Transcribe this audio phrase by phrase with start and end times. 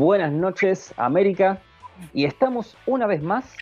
[0.00, 1.60] Buenas noches, América.
[2.14, 3.54] Y estamos una vez más,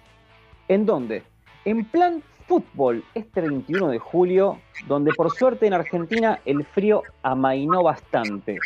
[0.68, 1.24] ¿en dónde?
[1.64, 7.82] En plan fútbol, este 21 de julio, donde por suerte en Argentina el frío amainó
[7.82, 8.60] bastante.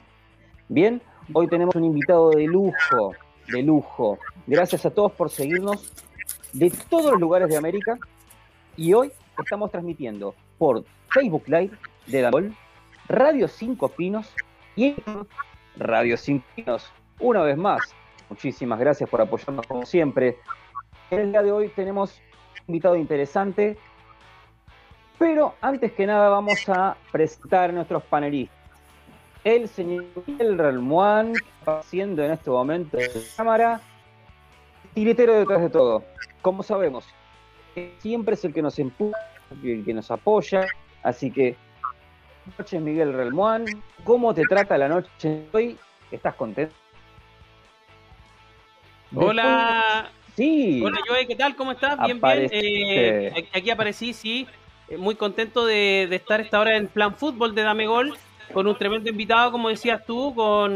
[0.69, 1.01] Bien,
[1.33, 3.15] hoy tenemos un invitado de lujo,
[3.49, 4.19] de lujo.
[4.47, 5.95] Gracias a todos por seguirnos
[6.53, 7.99] de todos los lugares de América.
[8.77, 9.11] Y hoy
[9.43, 11.73] estamos transmitiendo por Facebook Live
[12.07, 12.55] de Dagol,
[13.09, 14.31] Radio 5 Pinos
[14.77, 14.95] y
[15.79, 16.93] Radio 5 Pinos.
[17.23, 17.95] Una vez más,
[18.29, 20.39] muchísimas gracias por apoyarnos como siempre.
[21.09, 22.21] El día de hoy tenemos
[22.67, 23.79] un invitado interesante,
[25.21, 28.59] pero antes que nada vamos a presentar a nuestros panelistas.
[29.45, 33.81] El señor Miguel Ralmuán, haciendo en este momento de cámara,
[34.93, 36.03] tiritero detrás de todo.
[36.43, 37.07] Como sabemos,
[37.99, 39.17] siempre es el que nos empuja,
[39.63, 40.67] el que nos apoya,
[41.05, 41.57] así que
[42.45, 43.67] Buenas noches, Miguel Relmuán.
[44.03, 45.79] ¿Cómo te trata la noche hoy?
[46.11, 46.82] ¿Estás contento?
[49.15, 50.11] Hola.
[50.37, 50.83] Sí.
[50.85, 51.55] Hola, Joey, ¿qué tal?
[51.55, 51.99] ¿Cómo estás?
[52.05, 52.49] Bien, bien.
[52.51, 54.47] Eh, aquí aparecí, sí.
[54.89, 58.17] Eh, muy contento de, estar esta hora en plan fútbol de Dame Gol,
[58.53, 60.75] con un tremendo invitado, como decías tú, con,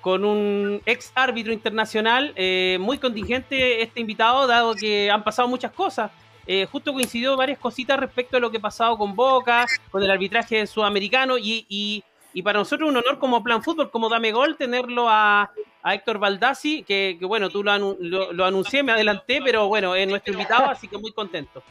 [0.00, 2.32] con un ex árbitro internacional.
[2.36, 6.10] Eh, muy contingente este invitado, dado que han pasado muchas cosas.
[6.46, 10.10] Eh, justo coincidió varias cositas respecto a lo que ha pasado con Boca, con el
[10.10, 12.02] arbitraje sudamericano y,
[12.40, 15.50] para nosotros un honor como Plan Fútbol, como Dame Gol, tenerlo a,
[15.84, 20.88] Héctor Baldassi, que, bueno, tú lo, anuncié, me adelanté, pero bueno, es nuestro invitado, así
[20.88, 21.62] que muy contento.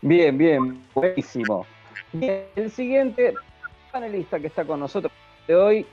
[0.00, 1.66] Bien, bien, buenísimo.
[2.12, 3.34] el siguiente
[3.92, 5.12] panelista que está con nosotros
[5.46, 5.86] de hoy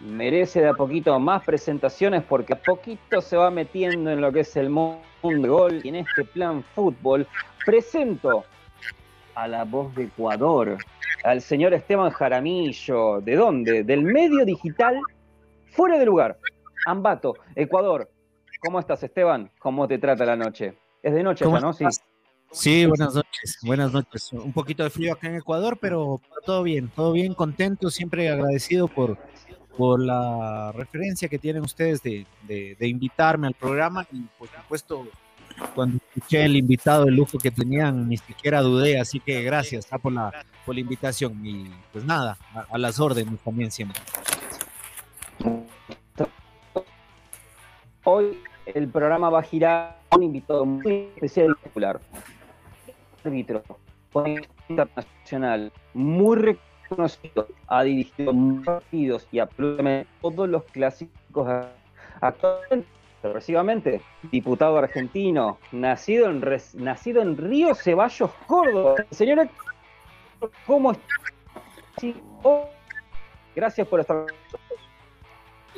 [0.00, 4.40] merece de a poquito más presentaciones porque a poquito se va metiendo en lo que
[4.40, 7.26] es el mundo de gol y en este plan fútbol.
[7.64, 8.44] Presento
[9.34, 10.76] a la voz de Ecuador,
[11.24, 13.20] al señor Esteban Jaramillo.
[13.20, 13.84] ¿De dónde?
[13.84, 15.00] Del medio digital
[15.70, 16.38] fuera de lugar.
[16.86, 18.10] Ambato, Ecuador.
[18.60, 19.50] ¿Cómo estás, Esteban?
[19.58, 20.74] ¿Cómo te trata la noche?
[21.02, 21.72] Es de noche ya, ¿no?
[21.72, 21.84] Sí.
[22.52, 24.32] Sí, buenas noches, buenas noches.
[24.32, 28.88] Un poquito de frío acá en Ecuador, pero todo bien, todo bien, contento, siempre agradecido
[28.88, 29.16] por,
[29.76, 32.26] por la referencia que tienen ustedes de,
[32.80, 35.06] invitarme al programa y por supuesto
[35.74, 39.98] cuando escuché el invitado, el lujo que tenían, ni siquiera dudé, así que gracias ah,
[39.98, 40.30] por, la,
[40.66, 42.36] por la invitación y pues nada,
[42.70, 44.00] a, las órdenes también siempre.
[48.04, 52.00] Hoy el programa va a girar un invitado muy especial y popular,
[53.24, 53.62] árbitro
[54.68, 58.32] internacional, muy conocido, ha dirigido
[58.64, 61.48] partidos y absolutamente todos los clásicos
[62.20, 64.00] actualmente progresivamente,
[64.30, 66.44] diputado argentino, nacido en,
[66.74, 68.96] nacido en Río Ceballos, Córdoba.
[69.10, 69.48] Señora,
[70.66, 71.04] ¿cómo está?
[72.42, 72.68] Oh,
[73.54, 74.26] gracias por estar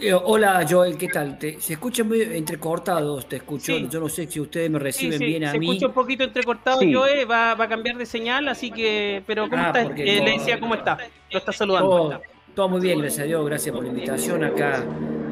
[0.01, 1.39] eh, hola Joel, ¿qué tal?
[1.39, 3.77] se escucha muy entrecortado, te escucho.
[3.77, 5.67] Yo no sé si ustedes me reciben bien a mí.
[5.67, 9.23] Se escucha un poquito entrecortado, Joel, va, va, a cambiar de señal, así que.
[9.27, 9.83] Pero ¿cómo ah, está?
[9.83, 10.99] Eh, le decía, ¿cómo está?
[11.31, 12.21] Lo está saludando.
[12.55, 14.45] Todo, muy bien, gracias a Dios, gracias por la invitación.
[14.45, 14.85] Acá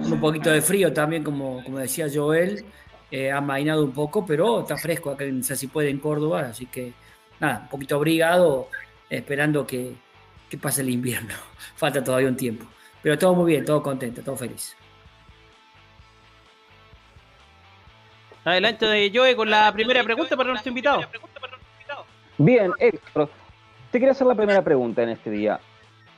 [0.05, 2.65] un poquito de frío también, como, como decía Joel.
[3.11, 6.66] Eh, ha mainado un poco, pero está fresco acá en si puede en Córdoba, así
[6.66, 6.93] que
[7.41, 8.69] nada, un poquito abrigado,
[9.09, 9.94] esperando que,
[10.49, 11.34] que pase el invierno.
[11.77, 12.66] Falta todavía un tiempo.
[13.03, 14.77] Pero todo muy bien, todo contento, todo feliz.
[18.44, 21.03] Adelante de Joe con la primera pregunta para nuestro invitado.
[22.38, 23.28] Bien, Héctor,
[23.91, 25.61] te quiero hacer la primera pregunta en este día.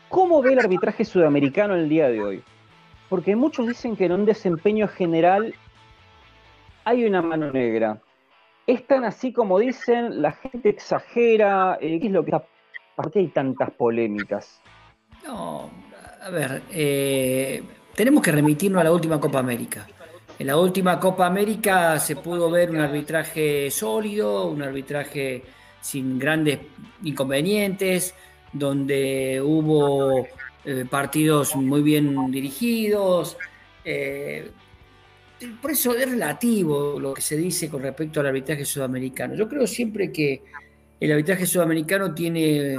[0.08, 2.44] ¿Cómo ve el arbitraje sudamericano el día de hoy?
[3.12, 5.54] Porque muchos dicen que en un desempeño general
[6.82, 8.00] hay una mano negra.
[8.66, 10.22] ¿Es tan así como dicen?
[10.22, 11.76] ¿La gente exagera?
[11.78, 12.46] Eh, ¿Qué es lo que está?
[12.96, 14.62] ¿Por qué hay tantas polémicas?
[15.26, 15.68] No,
[16.22, 17.62] a ver, eh,
[17.94, 19.86] tenemos que remitirnos a la última Copa América.
[20.38, 25.42] En la última Copa América se pudo ver un arbitraje sólido, un arbitraje
[25.82, 26.60] sin grandes
[27.02, 28.14] inconvenientes,
[28.54, 30.26] donde hubo
[30.64, 33.36] eh, partidos muy bien dirigidos.
[33.84, 34.48] Eh,
[35.60, 39.34] por eso es relativo lo que se dice con respecto al arbitraje sudamericano.
[39.34, 40.42] Yo creo siempre que
[41.00, 42.76] el arbitraje sudamericano tiene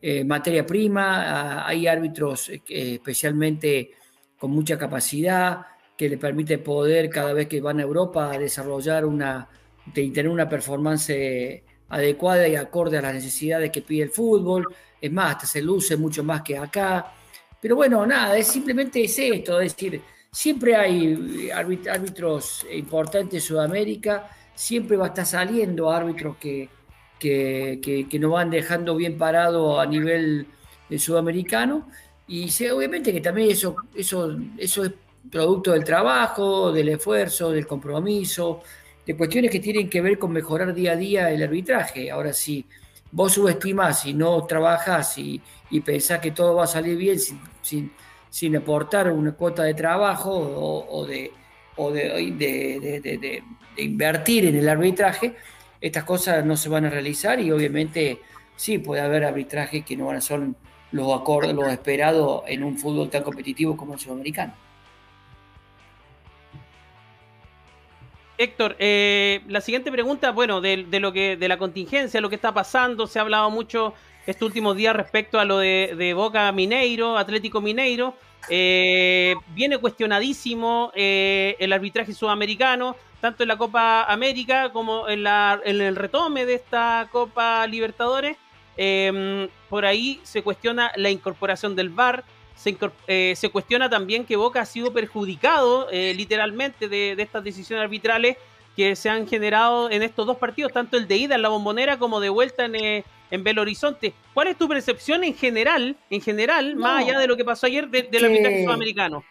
[0.00, 3.90] eh, materia prima, hay árbitros especialmente
[4.38, 5.60] con mucha capacidad
[5.94, 9.46] que le permite poder cada vez que van a Europa desarrollar una,
[9.92, 14.66] tener una performance adecuada y acorde a las necesidades que pide el fútbol.
[14.98, 17.12] Es más, hasta se luce mucho más que acá.
[17.60, 24.30] Pero bueno, nada, es simplemente es esto, es decir, siempre hay árbitros importantes en Sudamérica,
[24.54, 26.68] siempre va a estar saliendo árbitros que,
[27.18, 30.46] que, nos van dejando bien parado a nivel
[30.98, 31.88] sudamericano.
[32.28, 34.84] Y sé, obviamente que también eso, eso, eso
[35.30, 38.62] producto del trabajo, del esfuerzo, del compromiso,
[39.06, 42.10] de cuestiones que tienen que ver con mejorar día a día el arbitraje.
[42.10, 42.64] Ahora, si
[43.12, 47.92] vos subestimas y no trabajas y, y pensás que todo va a salir bien sin,
[48.30, 51.32] sin, aportar una cuota de trabajo o, de,
[51.76, 53.42] o de,
[53.76, 55.34] invertir en el arbitraje,
[55.80, 58.20] estas cosas no se van a realizar y obviamente
[58.56, 60.40] sí puede haber arbitraje que no van a ser
[60.92, 64.54] los acordes, los esperados en un fútbol tan competitivo como el sudamericano.
[68.38, 72.52] Héctor, eh, la siguiente pregunta, bueno, de, lo que, de la contingencia, lo que está
[72.52, 73.94] pasando, se ha hablado mucho
[74.26, 78.14] estos últimos días respecto a lo de, Boca Mineiro, Atlético Mineiro.
[78.48, 85.60] Eh, viene cuestionadísimo eh, el arbitraje sudamericano, tanto en la Copa América como en, la,
[85.64, 88.36] el retome de esta Copa Libertadores.
[89.68, 92.24] por ahí se cuestiona la incorporación del VAR,
[93.06, 98.38] eh, se, cuestiona también que Boca ha sido perjudicado eh, literalmente de, estas decisiones arbitrales
[98.74, 101.98] que se han generado en estos dos partidos, tanto el de ida en la bombonera
[101.98, 104.12] como de vuelta en, eh, en Belo Horizonte.
[104.34, 107.88] ¿Cuál es tu percepción en general, en general, más allá de lo que pasó ayer
[107.88, 109.24] del arbitraje sudamericano?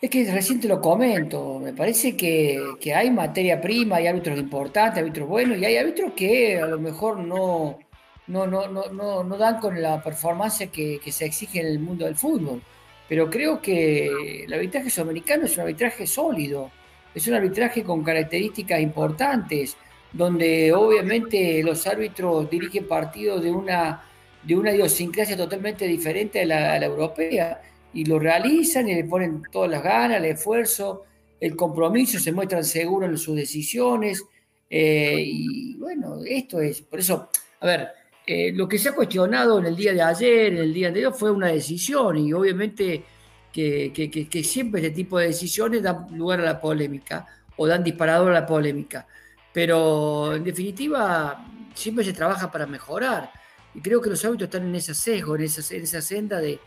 [0.00, 4.38] Es que recién te lo comento, me parece que, que, hay materia prima, hay árbitros
[4.38, 7.78] importantes, árbitros buenos, y hay árbitros que a lo mejor no,
[8.26, 12.16] no, no, no, no, dan con la performance que, se exige en el mundo del
[12.16, 12.60] fútbol.
[13.08, 16.70] Pero creo que el arbitraje sudamericano es un arbitraje sólido,
[17.14, 19.76] es un arbitraje con características importantes,
[20.16, 24.02] donde obviamente los árbitros dirigen partidos de una,
[24.42, 27.60] de una idiosincrasia totalmente diferente a la, europea,
[27.92, 31.04] y lo realizan y le ponen todas las ganas, el esfuerzo,
[31.40, 34.24] el compromiso, se muestran seguros en sus decisiones.
[34.68, 37.30] Eh, y bueno, esto es, por eso,
[37.60, 37.88] a ver,
[38.26, 41.14] eh, lo que se ha cuestionado en el día de ayer, en el día anterior,
[41.14, 43.04] fue una decisión y obviamente
[43.52, 47.26] que, siempre este tipo de decisiones dan lugar a la polémica
[47.56, 49.06] o dan disparador a la polémica.
[49.56, 51.42] Pero en definitiva,
[51.74, 53.32] siempre se trabaja para mejorar.
[53.74, 56.60] Y creo que los hábitos están en ese sesgo, en esa, en esa senda de,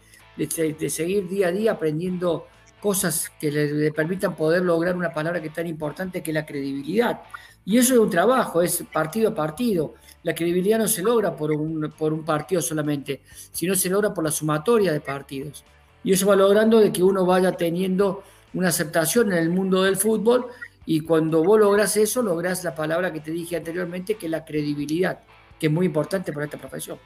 [0.90, 2.48] seguir día a día aprendiendo
[2.82, 6.34] cosas que le, le, permitan poder lograr una palabra que es tan importante que es
[6.34, 7.22] la credibilidad.
[7.64, 9.94] Y eso es un trabajo, es partido a partido.
[10.24, 13.22] La credibilidad no se logra por un, por un partido solamente,
[13.52, 15.64] sino se logra por la sumatoria de partidos.
[16.04, 18.24] Y eso va logrando de que uno vaya teniendo
[18.56, 20.48] una aceptación en el mundo del fútbol
[20.92, 24.44] y cuando vos logras eso, logras la palabra que te dije anteriormente, que es la
[24.44, 25.20] credibilidad,
[25.60, 26.98] que es muy importante para esta profesión.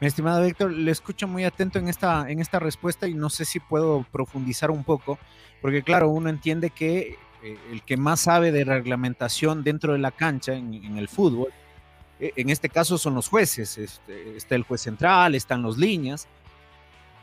[0.00, 3.44] Mi estimado Víctor, le escucho muy atento en esta, en esta respuesta y no sé
[3.44, 5.18] si puedo profundizar un poco,
[5.60, 10.12] porque claro, uno entiende que eh, el que más sabe de reglamentación dentro de la
[10.12, 11.52] cancha en el fútbol
[12.20, 16.28] e, en este caso son los jueces, este, está el juez central, están los líneas.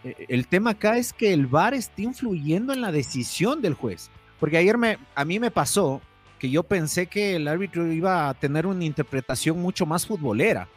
[0.04, 4.10] E, el tema acá es que el VAR está influyendo en la decisión del juez,
[4.40, 6.02] porque ayer me, a mí me pasó
[6.40, 10.68] que yo pensé que el árbitro iba a tener una interpretación mucho más futbolera.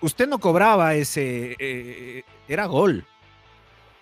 [0.00, 3.04] Usted no cobraba ese, eh, era gol.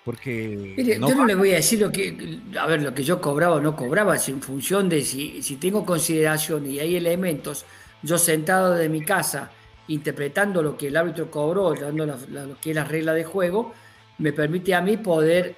[0.04, 3.56] Porque yo no le voy a decir lo que, a ver, lo que yo cobraba
[3.56, 7.64] o no cobraba, es en función de si, si tengo consideración y hay elementos
[8.02, 9.52] yo sentado de mi casa
[9.87, 13.72] interpretando lo que el árbitro cobró, dando lo que es la regla de juego,
[14.18, 15.56] me permite a mí poder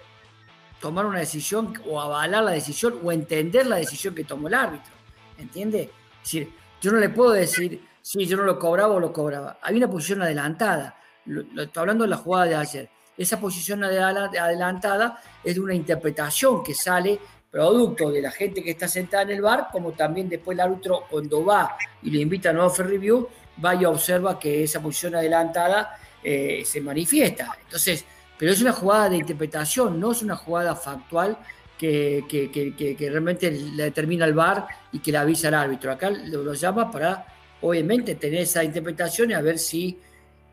[0.85, 4.93] tomar una decisión o avalar la decisión o entender la decisión que tomó el árbitro.
[5.39, 5.91] ¿Entiende?
[6.23, 6.47] Es
[6.79, 9.57] yo no le puedo decir, si yo no lo cobraba o lo cobraba.
[9.63, 10.95] Hay una posición adelantada.
[11.27, 12.91] estoy hablando de la jugada de ayer.
[13.17, 17.19] Esa posición adelantada es de una interpretación que sale
[17.51, 21.05] producto de la gente que está sentada en el bar, como también después el árbitro
[21.09, 23.27] cuando va y le invita a nuevo fair review,
[23.65, 27.57] va y observa que esa posición adelantada eh, se manifiesta.
[27.63, 28.05] Entonces,
[28.39, 31.39] pero es una jugada de interpretación, no es una jugada factual
[31.79, 35.93] que, realmente le determina el bar y que le avisa al árbitro.
[35.93, 37.27] Acá lo, llama para,
[37.61, 39.99] obviamente, tener esa interpretación y a ver si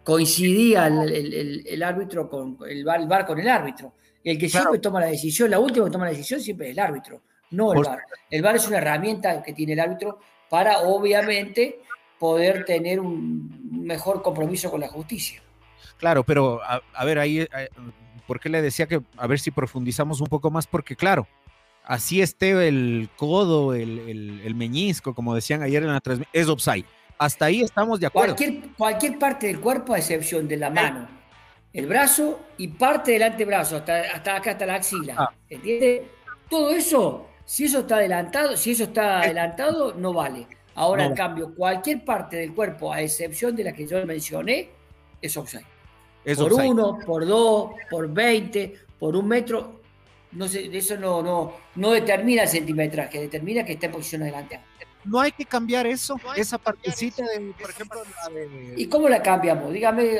[0.03, 3.93] coincidía el, árbitro con el bar, el bar con el árbitro.
[4.23, 6.79] El que siempre toma la decisión, la última que toma la decisión siempre es el
[6.79, 7.21] árbitro,
[7.51, 8.01] no el VAR.
[8.29, 11.79] El VAR es una herramienta que tiene el árbitro para, obviamente,
[12.19, 15.41] poder tener un mejor compromiso con la justicia.
[15.97, 17.47] Claro, pero a, ver, ahí,
[18.27, 20.67] ¿por qué le decía que a ver si profundizamos un poco más?
[20.67, 21.27] Porque, claro,
[21.83, 26.85] así esté el codo, el, meñisco, como decían ayer en la transmisión, es offside.
[27.17, 28.35] Hasta ahí estamos de acuerdo.
[28.35, 31.21] Cualquier, cualquier parte del cuerpo, a excepción de la mano
[31.73, 35.15] el brazo y parte del antebrazo, hasta, hasta acá, hasta la axila.
[35.17, 35.33] Ah.
[35.49, 36.01] ¿Entiendes?
[36.49, 40.47] Todo eso, si eso está adelantado, si eso está adelantado, no vale.
[40.75, 44.69] Ahora, en cambio, cualquier parte del cuerpo, a excepción de la que yo mencioné,
[45.21, 45.65] es offside.
[46.35, 49.81] por uno, por dos, por veinte, por un metro,
[50.31, 54.63] no sé, eso no, no, no determina el centimetraje, determina que está en posición adelantada.
[55.03, 58.03] No hay que cambiar eso, esa partecita, de, por ejemplo,
[58.75, 59.73] ¿Y cómo la cambiamos?
[59.73, 60.17] Dígame,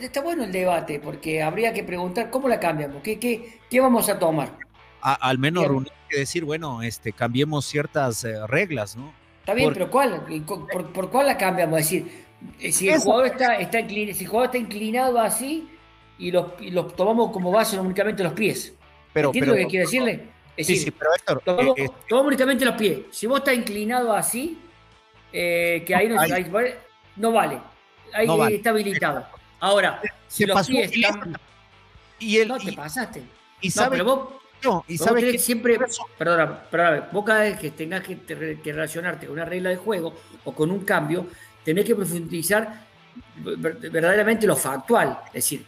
[0.00, 4.08] está bueno el debate, porque habría que preguntar cómo la cambiamos, qué, qué, qué vamos
[4.08, 4.56] a tomar.
[5.02, 9.12] al menos reunir que decir, bueno, este, cambiemos ciertas eh, reglas, ¿no?
[9.40, 10.24] Está bien, pero ¿cuál?
[10.46, 11.78] Por, cuál la cambiamos?
[11.80, 12.23] Es decir,
[12.70, 15.68] si el, jugador está, está inclinado, si el jugador está inclinado así
[16.18, 18.74] y los, y los tomamos como base únicamente los pies.
[19.12, 20.28] Pero, ¿Entiendes lo que quiero decirle?
[20.58, 23.00] sí, sí, pero Héctor, tomamos, eh, únicamente los pies.
[23.10, 24.58] Si vos estás inclinado así,
[25.32, 26.16] que ahí no,
[27.16, 27.60] no vale.
[28.12, 29.26] Ahí está habilitado.
[29.60, 31.36] Ahora, si los pies están...
[32.18, 33.22] Y el, no, te pasaste.
[33.60, 34.28] Y no, pero vos,
[34.88, 35.78] y sabes que siempre,
[36.18, 38.16] perdóname, perdóname, vos cada vez que tengas que,
[38.64, 41.26] relacionarte con una regla de juego o con un cambio,
[41.64, 42.86] tenés que profundizar
[43.36, 45.18] verdaderamente lo factual.
[45.28, 45.64] Es decir,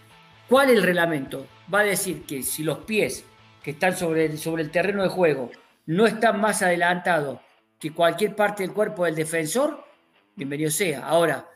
[0.49, 1.47] ¿cuál es el reglamento?
[1.73, 3.25] Va a decir que si los pies
[3.63, 5.51] que están sobre el, sobre el terreno de juego
[5.87, 7.41] no están más adelantados
[7.79, 9.85] que cualquier parte del cuerpo del defensor,
[10.35, 11.07] bienvenido sea.
[11.07, 11.47] Ahora,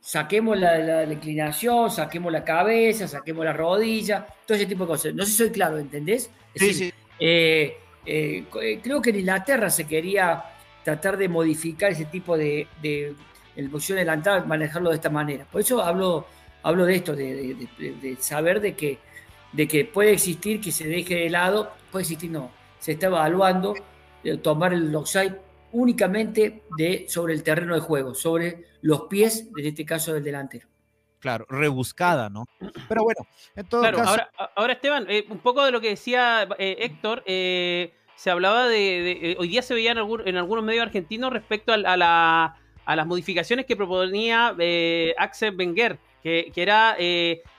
[0.00, 5.14] saquemos la, inclinación, saquemos la cabeza, saquemos la rodilla, todo ese tipo de cosas.
[5.14, 6.30] No sé si soy claro, ¿entendés?
[6.54, 6.92] sí, sí.
[7.20, 7.76] Eh,
[8.06, 10.42] eh, eh, creo que en Inglaterra se quería
[10.84, 13.14] tratar de modificar ese tipo de, de
[13.58, 15.44] el posición adelantada, manejarlo de esta manera.
[15.44, 16.26] Por eso hablo,
[16.62, 18.98] hablo de esto, de, saber de que,
[19.52, 23.74] de que puede existir que se deje de lado, puede existir, no, se está evaluando
[24.42, 25.36] tomar el offside
[25.72, 30.68] únicamente de, sobre el terreno de juego, sobre los pies, en este caso del delantero.
[31.18, 32.44] Claro, rebuscada, ¿no?
[32.88, 34.02] Pero bueno, en todo caso...
[34.08, 38.68] Ahora, ahora Esteban, eh, un poco de lo que decía eh, Héctor, eh, se hablaba
[38.68, 42.56] de, hoy día se veía en, en algunos medios argentinos respecto a, la,
[42.88, 44.54] a, las modificaciones que proponía
[45.18, 46.96] Axel Wenger, que, que era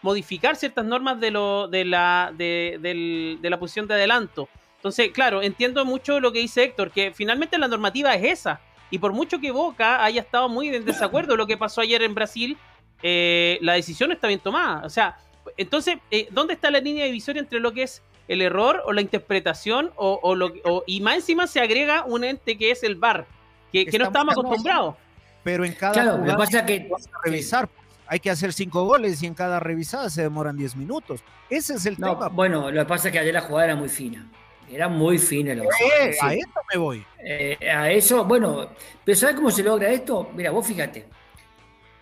[0.01, 4.49] modificar ciertas normas de, lo, de, la, de, de la posición de adelanto.
[4.79, 8.61] Entonces, claro, entiendo mucho lo que dice Héctor, que finalmente la normativa es esa.
[8.89, 12.15] Y por mucho que Boca haya estado muy en desacuerdo lo que pasó ayer en
[12.15, 12.57] Brasil,
[13.03, 14.85] eh, la decisión está bien tomada.
[14.85, 15.17] O sea,
[15.57, 19.01] entonces, eh, ¿dónde está la línea divisoria entre lo que es el error o la
[19.01, 19.91] interpretación?
[19.97, 20.53] O, lo,
[20.87, 23.27] y más encima se agrega un ente que es el VAR,
[23.73, 24.95] que, no estamos acostumbrados.
[25.43, 26.89] Pero en cada claro, lo pasa que
[27.23, 27.69] revisar,
[28.07, 31.21] hay que hacer cinco goles y en cada revisada se demoran diez minutos.
[31.49, 32.27] Ese es el tema.
[32.29, 34.27] Bueno, lo que pasa es que ayer la jugada era muy fina.
[34.71, 37.05] Era muy fino el A eso me voy.
[37.23, 38.69] Eh, a eso, bueno,
[39.03, 40.29] pero ¿sabes cómo se logra esto?
[40.35, 41.07] Mira, vos fíjate.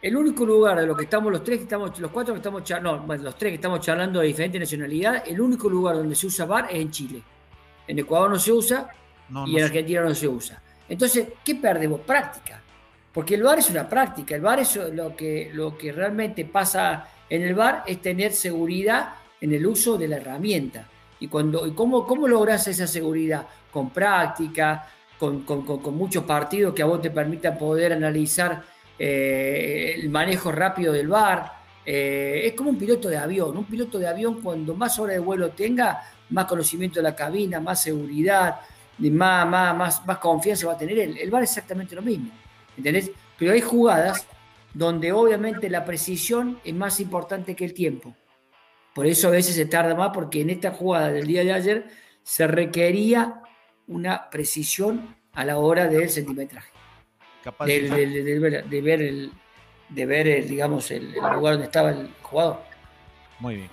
[0.02, 2.64] El único lugar de los que estamos, los tres que estamos, los cuatro que estamos
[2.64, 6.28] charlando, no, los tres que estamos charlando de diferente nacionalidad, el único lugar donde se
[6.28, 7.24] usa VAR es en Chile.
[7.88, 8.90] En Ecuador no se usa
[9.46, 10.62] y en Argentina no se usa.
[10.88, 12.02] Entonces, ¿qué perdemos?
[12.02, 12.62] Práctica.
[13.18, 14.36] Porque el VAR es una práctica.
[14.36, 19.16] El VAR es lo que, lo que realmente pasa en el VAR es tener seguridad
[19.42, 20.88] en el uso de la herramienta.
[21.20, 23.48] ¿Y, cuando, y cómo, cómo logras esa seguridad?
[23.72, 25.44] Con práctica, con,
[25.96, 28.62] muchos partidos que a vos te permitan poder analizar
[29.00, 31.54] eh, el manejo rápido del bar.
[31.84, 33.58] Eh, es como un piloto de avión.
[33.58, 37.60] Un piloto de avión, cuando más horas de vuelo tenga, más conocimiento de la cabina,
[37.60, 38.60] más seguridad,
[39.00, 41.00] más, más, más, más confianza va a tener.
[41.00, 42.30] El, el bar es exactamente lo mismo.
[42.78, 43.12] ¿Entendés?
[43.38, 44.28] Pero hay jugadas
[44.74, 48.16] donde obviamente la precisión es más importante que el tiempo.
[48.94, 51.86] Por eso a veces se tarda más, porque en esta jugada del día de ayer
[52.24, 53.42] se requería
[53.88, 56.72] una precisión a la hora del centimetraje.
[57.66, 57.90] de,
[58.82, 59.32] ver, el,
[59.90, 62.62] de ver digamos, el, lugar donde estaba el jugador.
[63.40, 63.70] Muy bien.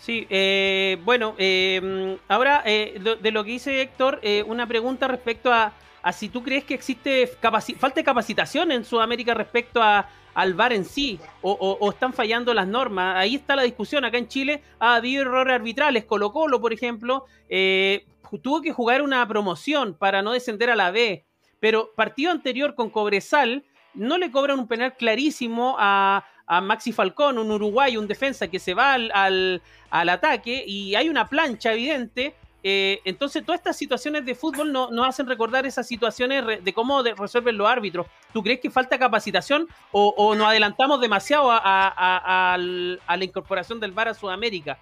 [0.00, 5.72] Sí, eh, bueno, eh, ahora eh, de, lo que dice Héctor, una pregunta respecto a,
[6.02, 10.72] a, si tú crees que existe falta de capacitación en Sudamérica respecto a, al VAR
[10.72, 13.16] en sí o, están fallando las normas.
[13.16, 14.04] Ahí está la discusión.
[14.04, 16.04] Acá en Chile ha habido errores arbitrales.
[16.04, 18.06] Colo Colo, por ejemplo, eh,
[18.42, 21.24] tuvo que jugar una promoción para no descender a la B.
[21.58, 23.64] Pero partido anterior con Cobresal
[23.94, 26.24] no le cobran un penal clarísimo a,
[26.62, 31.28] Maxi Falcón, un uruguayo, un defensa que se va al, al ataque y hay una
[31.28, 36.64] plancha evidente eh, entonces, todas estas situaciones de fútbol nos no hacen recordar esas situaciones
[36.64, 38.06] de cómo resuelven los árbitros.
[38.32, 44.14] ¿Tú crees que falta capacitación o, nos adelantamos demasiado a, la incorporación del VAR a
[44.14, 44.78] Sudamérica?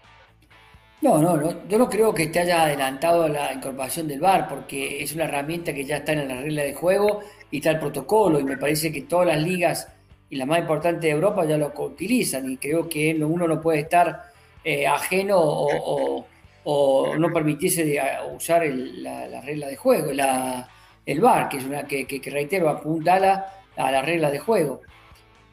[1.02, 5.14] No, no, yo no creo que esté haya adelantado la incorporación del VAR, porque es
[5.14, 8.45] una herramienta que ya está en la regla de juego y está el protocolo, y
[8.45, 9.92] me parece que todas las ligas
[10.30, 13.80] y las más importantes de Europa ya lo utilizan, y creo que uno no puede
[13.80, 14.33] estar
[14.64, 16.26] eh, ajeno o o
[16.67, 18.01] no permitiese
[18.35, 23.21] usar la, regla de juego, el VAR, que es una que, que, reitero, apunta a
[23.21, 24.81] la, a la regla de juego.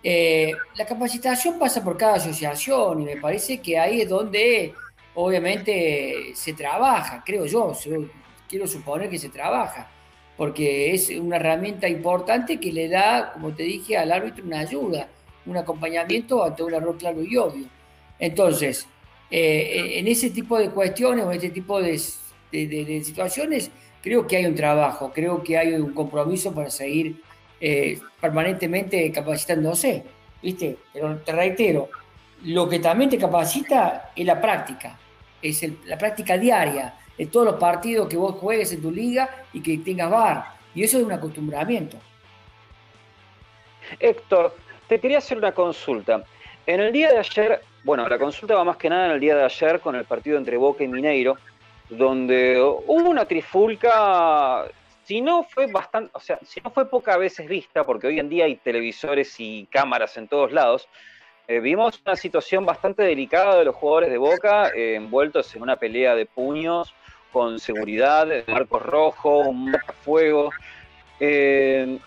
[0.04, 4.74] Eh, la capacitación pasa por cada asociación y me parece que ahí es donde
[5.16, 7.72] obviamente se trabaja, creo yo,
[8.50, 9.90] quiero suponer que se trabaja,
[10.36, 15.08] porque es una herramienta importante que le da, como te dije, al árbitro una ayuda,
[15.46, 17.68] un acompañamiento ante un error claro y obvio.
[18.20, 18.88] Entonces,
[19.36, 24.46] eh, en ese tipo de cuestiones o en este tipo de, situaciones, creo que hay
[24.46, 27.20] un trabajo, creo que hay un compromiso para seguir
[27.60, 30.04] eh, permanentemente capacitándose,
[30.40, 30.78] ¿viste?
[30.94, 31.90] Pero te reitero,
[32.44, 35.00] lo que también te capacita es la práctica,
[35.42, 39.64] es la práctica diaria de todos los partidos que vos juegues en tu liga y
[39.64, 40.46] que tengas VAR.
[40.76, 41.98] Y eso es un acostumbramiento.
[44.00, 44.56] Héctor,
[44.88, 46.24] te quería hacer una consulta.
[46.68, 49.36] En el día de ayer, bueno, la consulta va más que nada en el día
[49.36, 51.38] de ayer con el partido entre Boca y Mineiro,
[51.90, 54.66] donde hubo una trifulca,
[55.04, 58.30] si no fue bastante, o sea, si no fue pocas veces vista, porque hoy en
[58.30, 60.88] día hay televisores y cámaras en todos lados,
[61.48, 65.76] eh, vimos una situación bastante delicada de los jugadores de Boca, eh, envueltos en una
[65.76, 66.94] pelea de puños,
[67.34, 70.52] con seguridad, marcos rojos, un fuego.
[71.20, 71.98] Eh,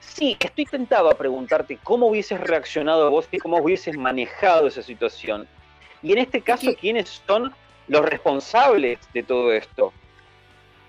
[0.00, 5.46] sí, estoy tentado a preguntarte cómo hubieses reaccionado vos y cómo hubieses manejado esa situación.
[6.02, 7.52] Y en este caso, ¿quiénes son
[7.88, 9.92] los responsables de todo esto?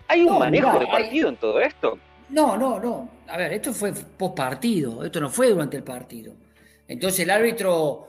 [0.07, 1.99] ¿Hay un manejo de partido en todo esto?
[2.29, 3.09] No, no, no.
[3.27, 6.33] A ver, esto fue post partido, esto no fue durante el partido.
[6.87, 8.07] Entonces el árbitro,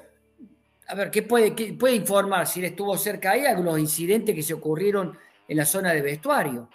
[0.88, 4.54] a ver, ¿qué puede, puede informar si él estuvo cerca ahí algunos incidentes que se
[4.54, 5.16] ocurrieron
[5.46, 6.68] en la zona de vestuario?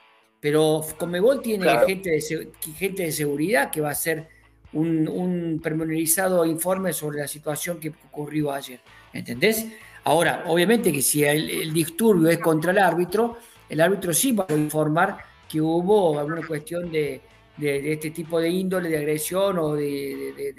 [0.46, 4.28] Pero Conmebol tiene gente, de, gente de seguridad que va a hacer
[4.74, 8.80] un, un pormenorizado informe sobre la situación que ocurrió ayer.
[9.12, 9.66] ¿Entendés?
[10.04, 14.54] Ahora, obviamente que si el, disturbio es contra el árbitro, el árbitro sí va a
[14.54, 15.18] informar
[15.50, 17.22] que hubo alguna cuestión de,
[17.58, 20.54] este tipo de índole, de agresión o de,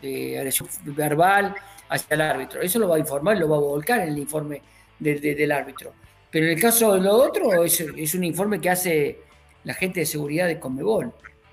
[0.00, 1.56] de agresión verbal
[1.88, 2.60] hacia el árbitro.
[2.60, 4.62] Eso lo va a informar, lo va a volcar en el informe
[5.00, 5.92] del árbitro.
[6.34, 9.20] Pero en el caso de lo otro, es, un informe que hace
[9.64, 11.12] la gente de seguridad de Conmebol,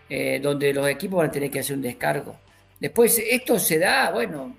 [0.10, 2.36] eh, donde los equipos van a tener que hacer un descargo.
[2.80, 4.56] Después, esto se da, bueno,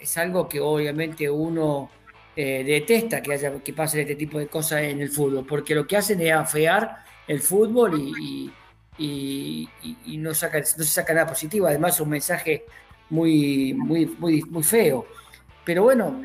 [0.00, 1.90] es algo que obviamente uno
[2.36, 5.86] eh, detesta que, haya, que pasen este tipo de cosas en el fútbol, porque lo
[5.86, 7.98] que hacen es afear el fútbol
[8.98, 9.68] y,
[10.18, 11.66] no, saca, no se saca nada positivo.
[11.66, 12.64] Además, es un mensaje
[13.10, 15.06] muy, muy, muy, muy feo.
[15.64, 16.22] Pero bueno,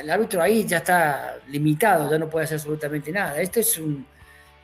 [0.00, 3.40] el árbitro ahí ya está limitado, ya no puede hacer absolutamente nada.
[3.40, 4.06] Esto es, un,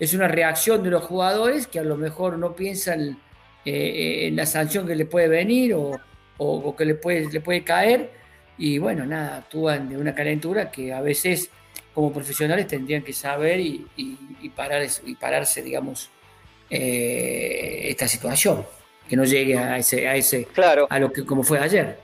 [0.00, 3.20] es una reacción de los jugadores que a lo mejor no piensan
[3.66, 6.00] eh, en la sanción que le puede venir o,
[6.38, 8.10] o, que le puede, le puede caer.
[8.56, 11.50] Y bueno, nada, actúan de una calentura que a veces
[11.94, 16.08] como profesionales tendrían que saber y, y, parar, y pararse, digamos,
[16.70, 18.64] eh, esta situación
[19.06, 20.86] que no llegue a ese, a ese, claro.
[20.88, 21.98] a lo que como fue ayer.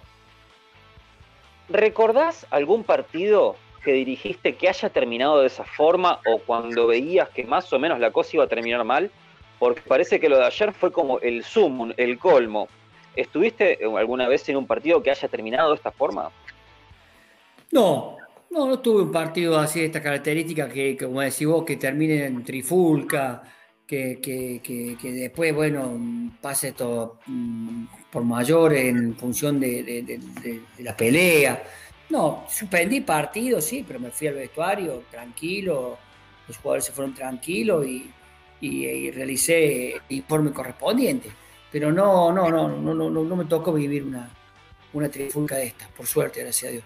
[1.69, 3.57] ¿Recordás algún partido
[3.87, 8.01] que dirigiste que haya terminado de esa forma o cuando veías que más o menos
[8.01, 9.13] la cosa iba a terminar mal?
[9.61, 12.67] Porque parece que lo de ayer fue como el zoom, el colmo.
[13.15, 16.33] ¿Estuviste alguna vez en un partido que haya terminado de esta forma?
[17.71, 18.17] No,
[18.51, 22.27] no, no tuve un partido así de esta característica que, como decís vos, que termine
[22.27, 23.45] en trifulca,
[23.87, 31.63] que, después, bueno, pase esto mm, por mayor en función de, la pelea.
[32.09, 35.99] No, suspendí partidos, sí, pero me fui al vestuario tranquilo,
[36.47, 38.11] los jugadores se fueron tranquilos y,
[38.61, 41.31] y, realicé el informe correspondiente.
[41.73, 44.31] Pero no, no, no, no, no, no, me tocó vivir una,
[44.93, 46.85] una trifulca de estas, por suerte, gracias a Dios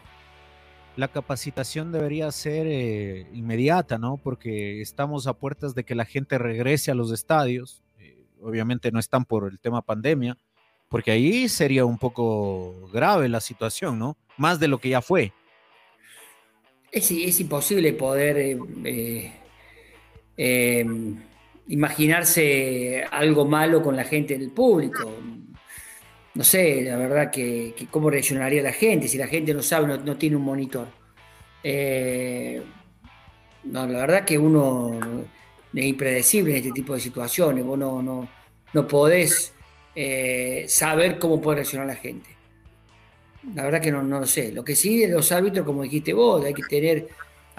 [0.97, 4.19] la capacitación debería ser eh, inmediata, ¿no?
[4.19, 7.83] Porque estamos a puertas de que la gente regrese a los estadios.
[7.99, 10.37] Eh, obviamente no están por el tema pandemia,
[10.91, 14.19] porque ahí sería un poco grave la situación, ¿no?
[14.37, 15.33] Más de lo que ya fue.
[16.93, 18.59] Es, imposible poder
[20.37, 20.85] eh,
[21.69, 25.11] imaginarse algo malo con la gente del público
[26.35, 30.17] no sé, la verdad que, cómo reaccionaría la gente, si la gente no sabe, no,
[30.17, 30.89] tiene un monitor.
[31.63, 32.63] Eh,
[33.65, 34.99] no, la verdad que uno
[35.75, 38.29] es impredecible en este tipo de situaciones, vos no, no,
[38.73, 39.55] no podés
[39.95, 42.29] eh, saber cómo puede reaccionar la gente.
[43.55, 44.53] La verdad que no, no lo sé.
[44.53, 47.09] Lo que sí de los árbitros, como dijiste vos, hay que tener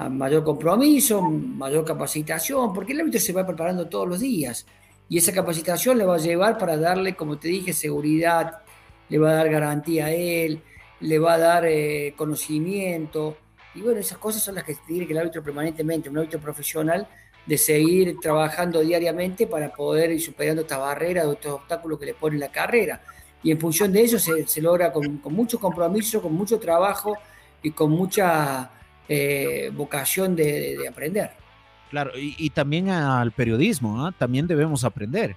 [0.09, 4.65] mayor compromiso, mayor capacitación, porque el árbitro se va preparando todos los días
[5.11, 8.59] y esa capacitación le va a llevar para darle, como te dije, seguridad,
[9.09, 10.61] le va a dar garantía a él,
[11.01, 13.35] le va a dar eh, conocimiento.
[13.75, 17.07] Y bueno, esas cosas son las que tiene que el árbitro permanentemente, un árbitro profesional,
[17.45, 22.37] de seguir trabajando diariamente para poder ir superando estas barreras, estos obstáculos que le pone
[22.37, 23.01] la carrera.
[23.43, 27.17] Y en función de eso se, logra con, mucho compromiso, con mucho trabajo
[27.63, 28.69] y con mucha
[29.09, 31.31] eh, vocación de, aprender.
[31.89, 34.13] Claro, y, también al periodismo, ¿ah?
[34.17, 35.35] también debemos aprender,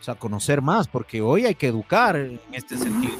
[0.00, 3.14] o sea, conocer más, porque hoy hay que educar en este sentido.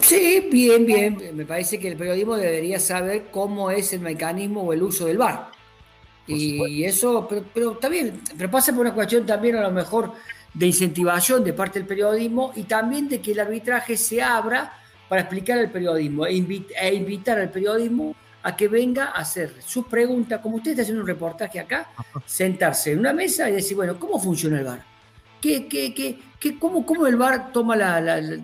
[0.00, 1.18] Sí, bien, bien.
[1.34, 5.18] Me parece que el periodismo debería saber cómo es el mecanismo o el uso del
[5.18, 5.50] bar.
[6.26, 10.12] Y eso, pero, pero también, pero pasa por una cuestión también a lo mejor
[10.52, 14.72] de incentivación de parte del periodismo y también de que el arbitraje se abra
[15.08, 16.32] para explicar el periodismo e,
[16.80, 21.02] e invitar al periodismo a que venga a hacer sus preguntas, como usted está haciendo
[21.02, 21.90] un reportaje acá,
[22.24, 24.95] sentarse en una mesa y decir, bueno, ¿cómo funciona el bar?
[25.40, 27.76] ¿Qué, qué, qué, qué cómo, cómo, el bar toma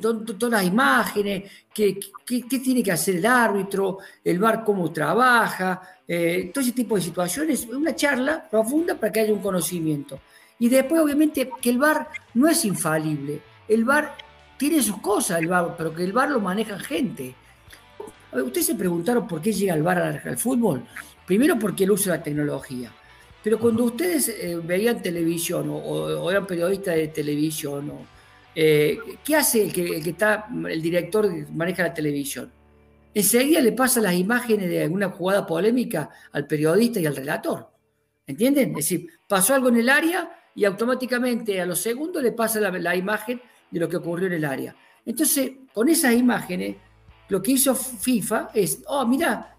[0.00, 1.50] todas las imágenes?
[1.72, 3.98] ¿Qué, ¿Qué, tiene que hacer el árbitro?
[4.24, 5.80] ¿El bar cómo trabaja?
[6.06, 7.66] Eh, todo ese tipo de situaciones.
[7.66, 10.20] Una charla profunda para que haya un conocimiento.
[10.58, 13.40] Y después, obviamente, que el bar no es infalible.
[13.66, 14.14] El bar
[14.56, 17.34] tiene sus cosas, el bar, pero que el bar lo maneja gente.
[18.32, 20.84] Ustedes se preguntaron por qué llega el bar al, fútbol.
[21.26, 22.92] Primero porque uso de la tecnología.
[23.42, 27.92] Pero cuando ustedes eh, veían televisión o, eran periodistas de televisión,
[28.54, 32.52] eh, ¿qué hace el que, está, el director que maneja la televisión?
[33.14, 37.68] Enseguida le pasa las imágenes de alguna jugada polémica al periodista y al relator.
[38.26, 38.70] ¿Entienden?
[38.70, 42.70] Es decir, pasó algo en el área y automáticamente a los segundos le pasa la,
[42.70, 44.76] la imagen de lo que ocurrió en el área.
[45.04, 46.76] Entonces, con esas imágenes,
[47.28, 49.51] lo que hizo FIFA es, oh, mira,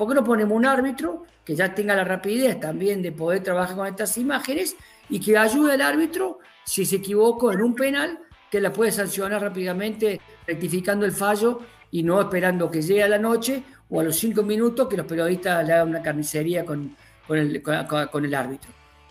[0.00, 3.76] ¿por qué no ponemos un árbitro que ya tenga la rapidez también de poder trabajar
[3.76, 4.74] con estas imágenes
[5.10, 8.18] y que ayude al árbitro si se equivocó en un penal,
[8.50, 11.60] que la puede sancionar rápidamente rectificando el fallo
[11.90, 15.04] y no esperando que llegue a la noche o a los cinco minutos que los
[15.04, 18.70] periodistas le hagan una carnicería con, con, el, árbitro.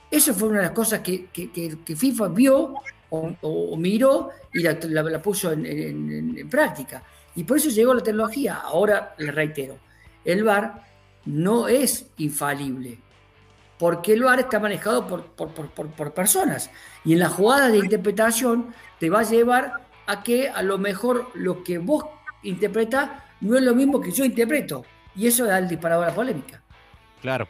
[0.10, 1.28] Eso fue una de las cosas que,
[1.86, 2.74] FIFA vio
[3.12, 7.04] o, miró y la, puso en práctica.
[7.36, 8.56] Y por eso llegó la tecnología.
[8.64, 9.78] Ahora le reitero,
[10.26, 10.84] el VAR
[11.26, 13.00] no es infalible,
[13.78, 16.70] porque el VAR está manejado por, por, personas.
[17.06, 21.30] Y en la jugada de interpretación te va a llevar a que a lo mejor
[21.34, 22.06] lo que vos
[22.44, 23.10] interpretas
[23.42, 24.84] no es lo mismo que yo interpreto.
[25.16, 26.62] Y eso da el disparador a la polémica.
[27.22, 27.48] Claro.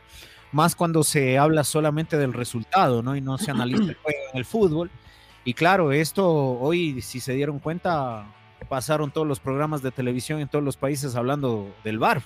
[0.52, 3.16] Más cuando se habla solamente del resultado, ¿no?
[3.16, 4.90] Y no se analiza el juego en el fútbol.
[5.46, 8.26] Y claro, esto hoy, si se dieron cuenta,
[8.68, 12.22] pasaron todos los programas de televisión en todos los países hablando del VAR.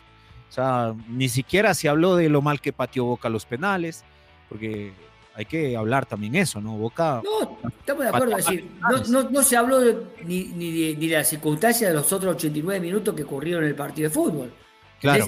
[0.53, 4.03] O sea, ni siquiera se habló de lo mal que pateó Boca los penales,
[4.47, 4.93] porque
[5.33, 6.77] hay que hablar también eso, ¿no?
[6.77, 7.23] Boca.
[7.23, 8.35] No, estamos de acuerdo.
[8.35, 8.69] Decir,
[9.09, 9.81] no, se habló
[10.23, 14.09] ni, ni, de, la circunstancia de los otros 89 minutos que ocurrieron en el partido
[14.09, 14.53] de fútbol.
[15.01, 15.27] Claro.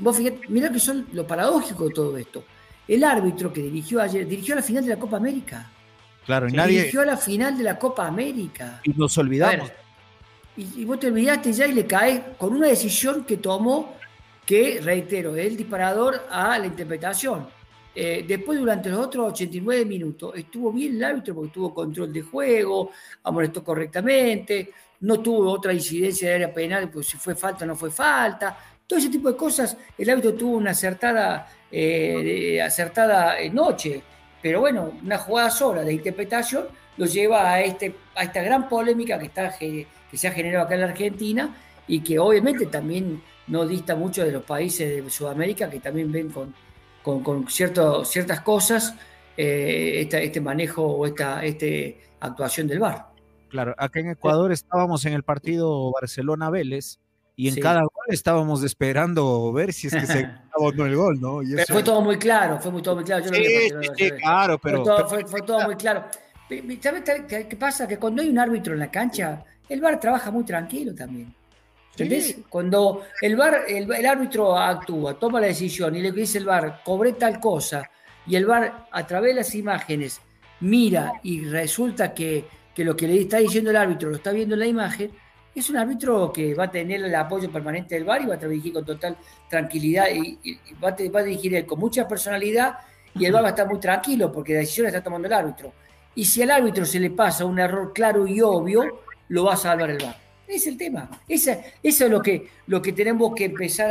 [0.00, 2.42] vos fíjate, mirá que son lo paradójico de todo esto.
[2.88, 5.70] El árbitro que dirigió ayer, dirigió la final de la Copa América.
[6.26, 6.78] Claro, y nadie.
[6.78, 8.80] Dirigió la final de la Copa América.
[8.82, 9.70] Y nos olvidamos
[10.56, 13.94] y, vos te olvidaste ya y le caes con una decisión que tomó,
[14.46, 17.46] que reitero, es el disparador a la interpretación.
[17.94, 22.22] Eh, después, durante los otros 89 minutos, estuvo bien el árbitro porque tuvo control de
[22.22, 22.90] juego,
[23.22, 27.76] amonestó correctamente, no tuvo otra incidencia de área penal, pues si fue falta o no
[27.76, 28.56] fue falta.
[28.86, 34.02] Todo ese tipo de cosas, el árbitro tuvo una acertada, eh, acertada noche.
[34.40, 39.18] Pero bueno, una jugada sola de interpretación lo lleva a, este, a esta gran polémica
[39.18, 39.86] que está que
[40.18, 41.54] se ha generado acá en la Argentina
[41.86, 46.30] y que obviamente también no dista mucho de los países de Sudamérica que también ven
[46.30, 46.54] con,
[47.22, 48.94] con, ciertas cosas
[49.36, 53.06] eh, este manejo o esta este actuación del VAR.
[53.48, 56.98] Claro, acá en Ecuador estábamos en el partido Barcelona-Vélez
[57.36, 61.20] y en cada gol estábamos esperando ver si es que se o no el gol,
[61.20, 61.40] ¿no?
[61.66, 63.24] fue todo muy claro, fue muy, todo muy claro.
[63.24, 64.84] sí, claro, pero...
[65.26, 66.04] Fue todo, muy claro.
[66.80, 67.88] ¿Sabes qué pasa?
[67.88, 71.34] Que cuando hay un árbitro en la cancha, el VAR trabaja muy tranquilo también.
[71.92, 72.38] ¿Entendés?
[72.48, 77.88] Cuando el árbitro actúa, toma la decisión y le dice el VAR, cobré tal cosa,
[78.26, 80.20] y el VAR a través de las imágenes
[80.60, 84.60] mira y resulta que, lo que le está diciendo el árbitro lo está viendo en
[84.60, 85.10] la imagen,
[85.54, 88.38] es un árbitro que va a tener el apoyo permanente del VAR y va a
[88.38, 89.18] dirigir con total
[89.50, 90.38] tranquilidad y,
[90.82, 92.78] va, a, va, a, dirigir él con mucha personalidad
[93.14, 95.34] y el VAR va a estar muy tranquilo porque la decisión la está tomando el
[95.34, 95.74] árbitro.
[96.14, 99.56] Y si al árbitro se le pasa un error claro y obvio, lo va a
[99.58, 100.31] salvar el VAR.
[100.52, 101.08] Es el tema.
[101.28, 103.90] eso es lo que, lo que tenemos que empezar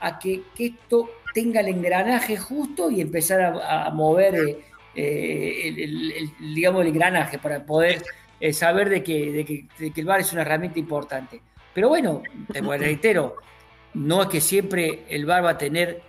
[0.00, 4.58] a, que, esto tenga el engranaje justo y empezar a, mover, eh,
[4.94, 8.02] eh, el, digamos, el engranaje para poder
[8.38, 11.40] eh, saber de que, el VAR es una herramienta importante.
[11.72, 13.36] Pero bueno, te reitero,
[13.94, 16.02] no es que siempre el VAR va a tener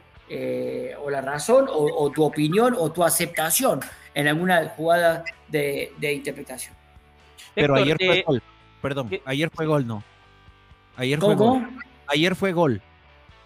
[1.01, 3.79] o la razón o, tu opinión o tu aceptación
[4.13, 6.75] en alguna jugada de, interpretación.
[7.53, 8.41] Pero ayer fue
[8.85, 10.03] perdón, ayer fue gol, no.
[10.95, 11.67] Ayer fue gol.
[12.05, 12.79] Ayer fue gol.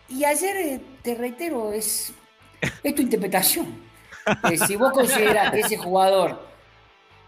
[0.09, 2.13] Y ayer, eh, te reitero, es,
[2.83, 3.67] es tu interpretación.
[4.67, 6.45] si vos consideras que ese jugador,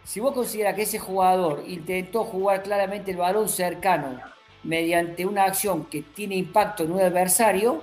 [0.04, 4.19] si vos consideras que ese jugador intentó jugar claramente el balón cercano
[4.62, 7.82] mediante una acción que tiene impacto en un adversario,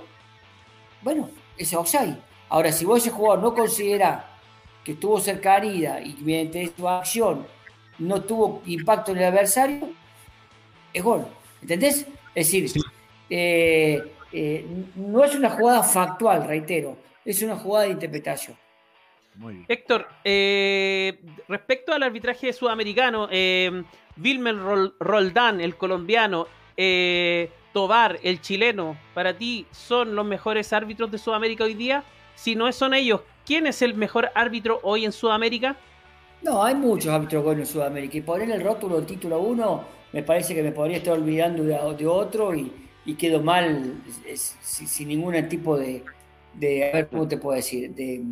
[1.01, 2.17] bueno, ese offside.
[2.49, 4.29] Ahora, si vos ese jugador no considera
[4.83, 7.47] que tuvo cercanía y mediante su acción
[7.97, 9.89] no tuvo impacto en el adversario,
[10.93, 11.25] es gol.
[11.61, 12.05] ¿Entendés?
[12.35, 12.71] Es decir,
[13.29, 18.57] eh, eh, no es una jugada factual, reitero, es una jugada de interpretación.
[19.67, 23.83] Héctor, eh, respecto al arbitraje sudamericano, eh,
[24.21, 24.55] Wilmer
[24.99, 26.47] Roldán, el colombiano,
[27.73, 32.03] Tobar, el chileno, para ti son los mejores árbitros de Sudamérica hoy día?
[32.35, 35.75] Si no son ellos, ¿quién es el mejor árbitro hoy en Sudamérica?
[36.41, 38.17] No, hay muchos árbitros buenos en Sudamérica.
[38.17, 42.07] Y poner el rótulo del título 1, me parece que me podría estar olvidando de,
[42.07, 42.71] otro y,
[43.17, 44.03] quedo mal
[44.35, 46.03] sin, ningún tipo de,
[46.55, 48.23] a ver cómo te puedo decir, de,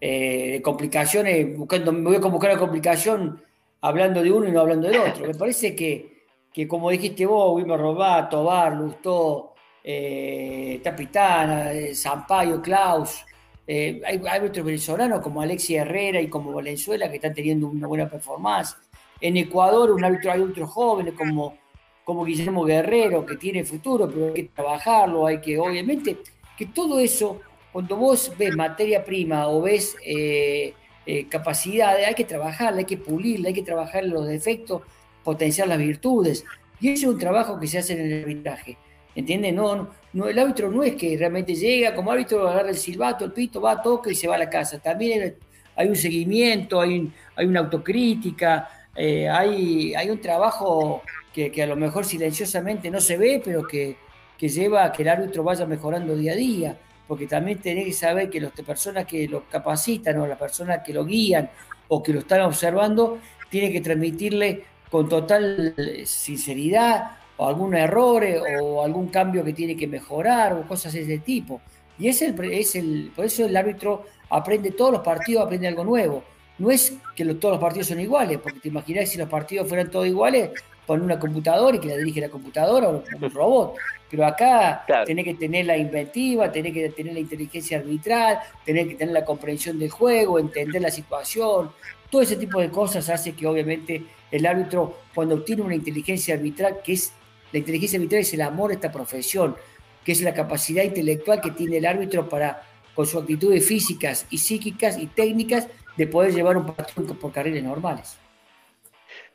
[0.00, 3.42] eh, de complicaciones, buscando, me voy a buscar la complicación
[3.80, 5.26] hablando de uno y no hablando del otro.
[5.26, 12.60] Me parece que, que como dijiste vos, Wilmer Robato, Tobar, Lustó, eh, Tapitana, eh, Sampaio,
[12.60, 13.24] Klaus,
[13.66, 18.08] eh, hay árbitros venezolanos como Alexia Herrera y como Valenzuela que están teniendo una buena
[18.08, 18.76] performance.
[19.20, 21.56] En Ecuador un árbitro, hay otros jóvenes como,
[22.04, 26.18] como Guillermo Guerrero que tiene futuro, pero hay que trabajarlo, hay que, obviamente,
[26.56, 27.40] que todo eso,
[27.72, 30.74] cuando vos ves materia prima o ves eh,
[31.06, 34.82] eh, capacidades, hay que trabajarla, hay que pulirla, hay que trabajar los defectos,
[35.22, 36.44] potenciar las virtudes.
[36.80, 38.76] Y eso es un trabajo que se hace en el arbitraje.
[39.14, 39.54] ¿Entiendes?
[39.54, 43.32] No, no, el árbitro no es que realmente llega como árbitro, agarra el silbato, el
[43.32, 44.78] pito, va, toca y se va a la casa.
[44.78, 45.34] También
[45.74, 52.04] hay un seguimiento, hay, hay una autocrítica, eh, hay, un trabajo que, a lo mejor
[52.04, 53.96] silenciosamente no se ve, pero que,
[54.38, 56.78] lleva a que el árbitro vaya mejorando día a día.
[57.06, 60.92] Porque también tenés que saber que las personas que lo capacitan o las personas que
[60.92, 61.48] lo guían
[61.88, 68.40] o que lo están observando, tienen que transmitirle con total sinceridad o algún error eh,
[68.60, 71.60] o algún cambio que tiene que mejorar o cosas de ese tipo.
[71.98, 75.84] Y es el, es el, por eso el árbitro aprende todos los partidos, aprende algo
[75.84, 76.24] nuevo.
[76.58, 79.90] No es que todos los partidos son iguales, porque te imaginas si los partidos fueran
[79.90, 80.50] todos iguales,
[80.86, 83.74] pon una computadora y que la dirige la computadora o un robot.
[84.08, 88.94] Pero acá tiene que tener la inventiva, tiene que tener la inteligencia arbitral, tener que
[88.94, 91.72] tener la comprensión del juego, entender la situación.
[92.10, 96.78] Todo ese tipo de cosas hace que obviamente el árbitro, cuando obtiene una inteligencia arbitral,
[96.84, 97.12] que es
[97.52, 99.56] la inteligencia arbitral es el amor a esta profesión,
[100.04, 102.62] que es la capacidad intelectual que tiene el árbitro para,
[102.94, 105.66] con sus actitudes físicas y psíquicas y técnicas,
[105.96, 108.18] de poder llevar un partido por carreras normales.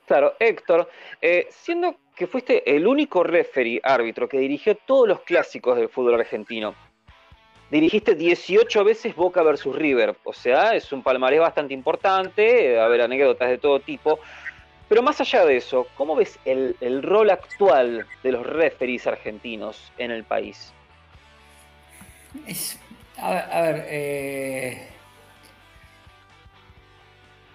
[0.05, 0.89] Claro, Héctor,
[1.21, 6.15] eh, siendo que fuiste el único referee árbitro que dirigió todos los clásicos del fútbol
[6.19, 6.75] argentino,
[7.69, 13.01] dirigiste 18 veces Boca versus River, o sea, es un palmarés bastante importante, a ver,
[13.01, 14.19] anécdotas de todo tipo.
[14.89, 20.11] Pero más allá de eso, ¿cómo ves el, rol actual de los referees argentinos en
[20.11, 20.73] el país?
[23.17, 24.90] a ver, eh,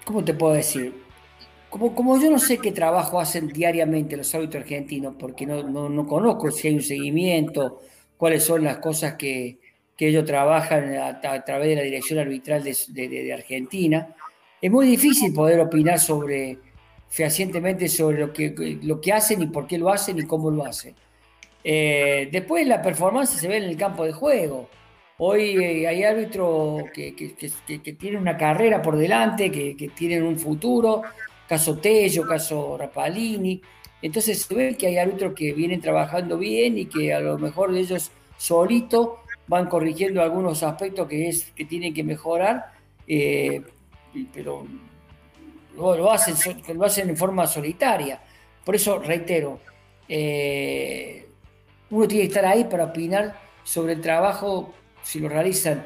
[0.06, 0.94] ¿cómo te puedo decir?
[1.68, 6.50] Como, como, yo no sé qué trabajo hacen diariamente los árbitros argentinos, porque no, conozco
[6.50, 7.82] si hay un seguimiento,
[8.16, 9.58] cuáles son las cosas que,
[9.98, 14.14] ellos trabajan a, través de la dirección arbitral de Argentina,
[14.60, 16.58] es muy difícil poder opinar sobre
[17.08, 20.64] fehacientemente sobre lo que, lo que hacen y por qué lo hacen y cómo lo
[20.64, 20.94] hacen.
[21.62, 24.68] Eh, después la performance se ve en el campo de juego.
[25.18, 31.02] Hoy eh, hay árbitros que, que, tienen una carrera por delante, que, tienen un futuro,
[31.48, 33.60] caso Tello, caso Rapalini.
[34.02, 37.74] Entonces se ve que hay árbitros que vienen trabajando bien y que a lo mejor
[37.74, 39.08] ellos solitos
[39.46, 42.72] van corrigiendo algunos aspectos que, es, que tienen que mejorar,
[43.06, 43.62] eh,
[44.34, 44.66] pero
[45.76, 46.34] lo, hacen,
[46.74, 48.20] lo hacen en forma solitaria.
[48.62, 49.60] Por eso, reitero,
[50.08, 51.26] eh,
[51.88, 54.74] uno tiene que estar ahí para opinar sobre el trabajo,
[55.06, 55.84] si lo realizan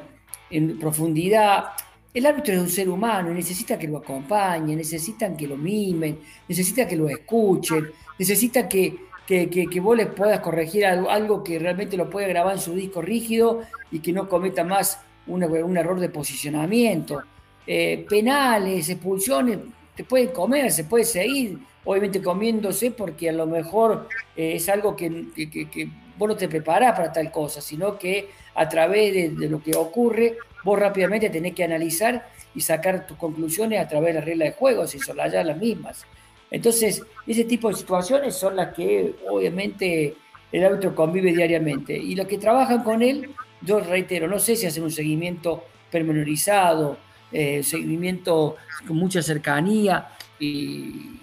[0.49, 1.65] en profundidad.
[2.13, 6.19] El árbitro es un ser humano y necesita que lo acompañen, necesitan que lo mimen,
[6.47, 12.09] necesita que lo escuchen, necesita que, que, vos les puedas corregir algo, que realmente lo
[12.09, 17.21] pueda grabar en su disco rígido y que no cometa más un error de posicionamiento.
[17.67, 19.59] Eh, penales, expulsiones,
[19.95, 24.95] te pueden comer, se puede seguir, obviamente comiéndose, porque a lo mejor eh, es algo
[24.95, 25.89] que, que,
[26.21, 30.37] vos no te preparás para tal cosa, sino que a través de, lo que ocurre,
[30.63, 34.53] vos rápidamente tenés que analizar y sacar tus conclusiones a través de las reglas de
[34.53, 36.05] juego, sin solayar las mismas.
[36.51, 40.13] Entonces, ese tipo de situaciones son las que obviamente
[40.51, 41.97] el árbitro convive diariamente.
[41.97, 43.31] Y los que trabajan con él,
[43.61, 46.97] yo reitero, no sé si hacen un seguimiento permenorizado,
[47.31, 51.17] eh, seguimiento con mucha cercanía, y,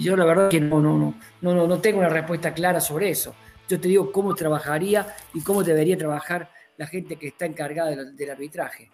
[0.00, 1.14] yo la verdad que no, no, no,
[1.54, 3.34] no, no tengo una respuesta clara sobre eso.
[3.68, 8.30] Yo te digo cómo trabajaría y cómo debería trabajar la gente que está encargada del,
[8.30, 8.90] arbitraje.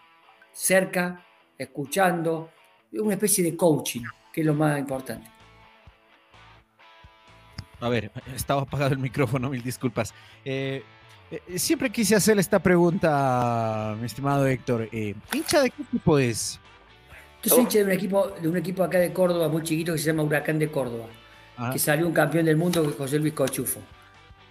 [0.52, 1.24] Cerca,
[1.56, 2.50] escuchando,
[2.92, 5.30] una especie de coaching, que es lo más importante.
[7.80, 10.12] A ver, estaba apagado el micrófono, mil disculpas.
[10.44, 10.82] Eh,
[11.30, 14.88] eh, siempre quise hacerle esta pregunta, mi estimado Héctor.
[14.90, 16.58] Eh, ¿Hincha de qué equipo es?
[17.42, 19.98] Yo soy hincha de un equipo, de un equipo acá de Córdoba muy chiquito que
[19.98, 21.06] se llama Huracán de Córdoba,
[21.72, 23.80] que salió un campeón del mundo, José Luis Cochufo.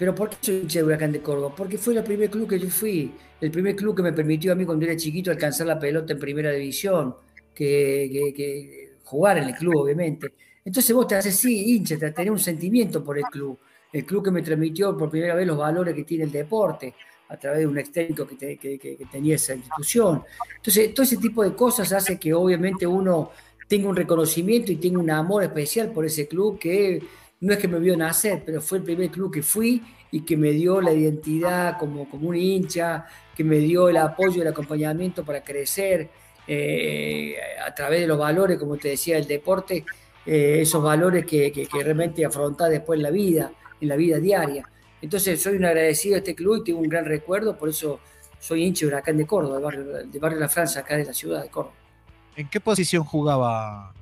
[0.03, 1.55] Pero ¿por qué soy hincha de Huracán de Córdoba?
[1.55, 4.55] Porque fue el primer club que yo fui, el primer club que me permitió a
[4.55, 7.15] mí cuando era chiquito alcanzar la pelota en primera división,
[7.55, 10.33] que, jugar en el club, obviamente.
[10.65, 13.57] Entonces vos te haces, sí, hincha, te tenés un sentimiento por el club.
[13.93, 16.93] El club que me transmitió por primera vez los valores que tiene el deporte
[17.29, 20.21] a través de un exténtico que, que, tenía esa institución.
[20.57, 23.31] Entonces, todo ese tipo de cosas hace que obviamente uno
[23.69, 27.01] tenga un reconocimiento y tenga un amor especial por ese club que
[27.43, 30.38] no es que me vio nacer, pero fue el primer club que fui y que
[30.38, 34.47] me dio la identidad como, como un hincha, que me dio el apoyo y el
[34.47, 36.10] acompañamiento para crecer
[36.47, 39.84] eh, a través de los valores, como te decía, del deporte,
[40.25, 43.51] eh, esos valores que, que, realmente afrontar después en la vida,
[43.82, 44.63] en la vida diaria.
[45.01, 47.99] Entonces soy un agradecido a este club y tengo un gran recuerdo, por eso
[48.39, 49.63] soy hincha de Huracán de Córdoba, del
[50.21, 51.75] barrio, de La Francia, acá de la ciudad de Córdoba.
[52.38, 53.93] ¿En qué posición jugaba?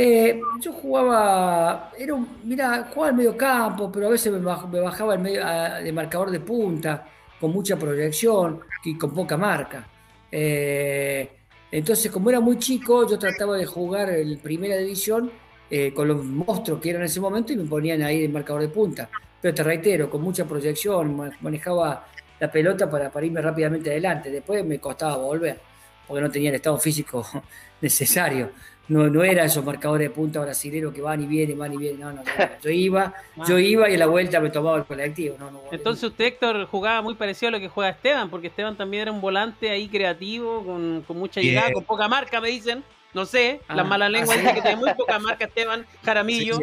[0.00, 5.20] Eh, yo jugaba, era mira, jugaba al medio campo, pero a veces me, bajaba el
[5.20, 5.44] medio,
[5.82, 7.04] de marcador de punta,
[7.40, 9.88] con mucha proyección y con poca marca.
[10.30, 11.28] Eh,
[11.72, 15.32] entonces, como era muy chico, yo trataba de jugar en primera división
[15.68, 18.62] eh, con los monstruos que eran en ese momento y me ponían ahí de marcador
[18.62, 19.10] de punta.
[19.42, 22.06] Pero te reitero, con mucha proyección, manejaba
[22.38, 24.30] la pelota para, para irme rápidamente adelante.
[24.30, 25.58] Después me costaba volver,
[26.06, 27.26] porque no tenía el estado físico
[27.80, 28.52] necesario.
[28.88, 32.00] No, no era esos marcadores de punta brasileños que van y vienen, van y vienen.
[32.00, 32.22] No, no,
[32.62, 33.44] Yo iba, ah.
[33.46, 35.36] yo iba y a la vuelta me tomaba el colectivo.
[35.70, 39.12] Entonces usted, Héctor, jugaba muy parecido a lo que juega Esteban, porque Esteban también era
[39.12, 42.82] un volante ahí creativo, con, mucha llegada, con poca marca, me dicen.
[43.14, 46.58] No sé, la ah, mala lengua dice que tiene muy poca marca Esteban Jaramillo.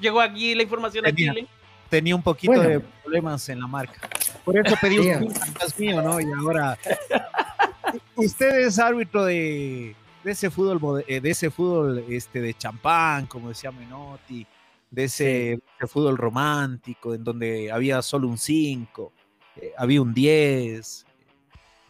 [0.00, 1.46] Llegó aquí la información tenía, a Chile.
[1.88, 4.08] Tenía un poquito de problemas en la marca.
[4.44, 5.32] Por eso pedí un
[5.78, 6.20] mío, ¿no?
[6.20, 6.76] Y ahora.
[8.16, 13.50] Usted es árbitro de de ese fútbol, eh, de ese fútbol este, de champán, como
[13.50, 14.46] decía Menotti,
[14.90, 19.12] de ese, fútbol romántico, en donde había solo un 5,
[19.56, 21.06] eh, había un 10,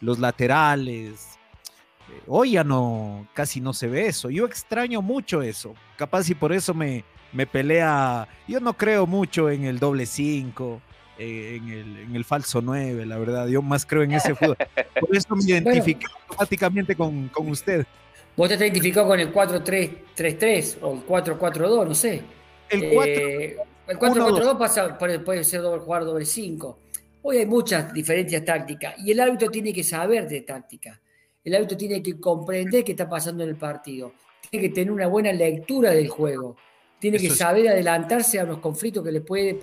[0.01, 1.39] los laterales.
[2.09, 4.29] Eh, hoy ya no, casi no se ve eso.
[4.29, 5.73] Yo extraño mucho eso.
[5.97, 8.27] Capaz y por eso me, me pelea.
[8.47, 10.81] Yo no creo mucho en el doble 5.
[11.17, 13.47] en, el, falso 9, la verdad.
[13.47, 14.57] Yo más creo en ese fútbol.
[14.99, 17.87] Por eso me identifico automáticamente con, con usted.
[18.35, 22.21] Vos te has identificado con el 4-3-3-3 o el 4-4-2, no sé.
[22.69, 23.55] El 4-4-2
[23.87, 26.79] eh, pasa, puede ser doble, jugar doble 5.
[27.21, 31.01] Hoy hay muchas diferencias tácticas y el árbitro tiene que saber de táctica.
[31.43, 34.13] El árbitro tiene que comprender qué está pasando en el partido.
[34.49, 36.57] Tiene que tener una buena lectura del juego.
[36.99, 39.59] Tiene que saber adelantarse a los conflictos que le puede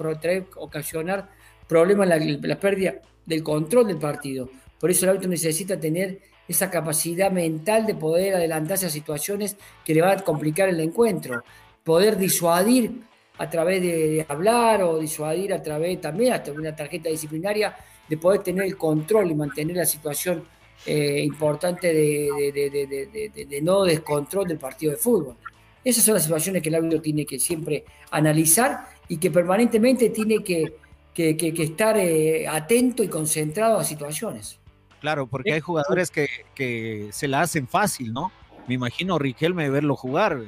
[0.56, 1.28] ocasionar
[1.68, 2.94] problemas la, la pérdida
[3.26, 4.48] del control del partido.
[4.78, 6.20] Por eso el árbitro necesita tener
[6.52, 11.42] esa capacidad mental de poder adelantarse a situaciones que le van a complicar el encuentro,
[11.84, 13.02] poder disuadir
[13.38, 17.74] a través de, hablar o disuadir a través también hasta una tarjeta disciplinaria,
[18.08, 20.44] de poder tener el control y mantener la situación
[20.84, 25.36] eh, importante de, no descontrol del partido de fútbol.
[25.84, 30.44] Esas son las situaciones que el árbitro tiene que siempre analizar y que permanentemente tiene
[30.44, 30.74] que,
[31.16, 34.62] estar eh, atento y concentrado a situaciones.
[35.03, 38.31] Claro, porque hay jugadores que, se la hacen fácil, ¿no?
[38.69, 40.38] Me imagino Riquelme verlo jugar,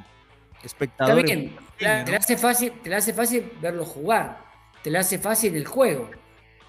[0.62, 1.24] espectador.
[1.24, 1.50] te,
[1.80, 4.38] la hace fácil, te la hace fácil verlo jugar,
[4.80, 6.08] te la hace fácil el juego,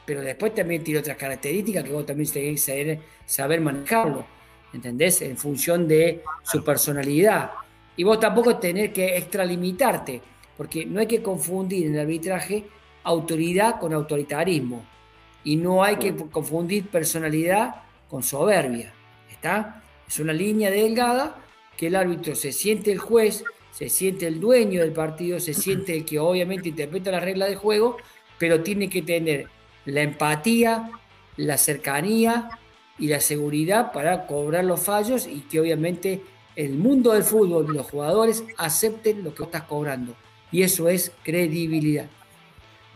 [0.04, 4.26] pero después también tiene otras características que vos también tenés que saber, manejarlo,
[4.74, 5.22] ¿entendés?
[5.22, 7.52] En función de su personalidad.
[7.96, 10.24] Y vos tampoco tenés que extralimitarte,
[10.58, 12.66] porque no hay que confundir en el arbitraje
[13.04, 14.95] autoridad con autoritarismo
[15.46, 18.94] y no hay que confundir personalidad con soberbia.
[19.32, 19.82] ¿Está?
[20.06, 21.38] Es una línea delgada
[21.78, 25.96] que el árbitro se siente el juez, se siente el dueño del partido, se siente
[25.96, 27.98] el que obviamente interpreta las reglas de juego,
[28.38, 29.48] pero tiene que tener
[29.86, 30.90] la empatía,
[31.38, 32.50] la cercanía
[32.98, 36.22] y la seguridad para cobrar los fallos y que obviamente
[36.56, 40.16] el mundo del fútbol y los jugadores acepten lo que estás cobrando.
[40.52, 42.10] Y eso es credibilidad.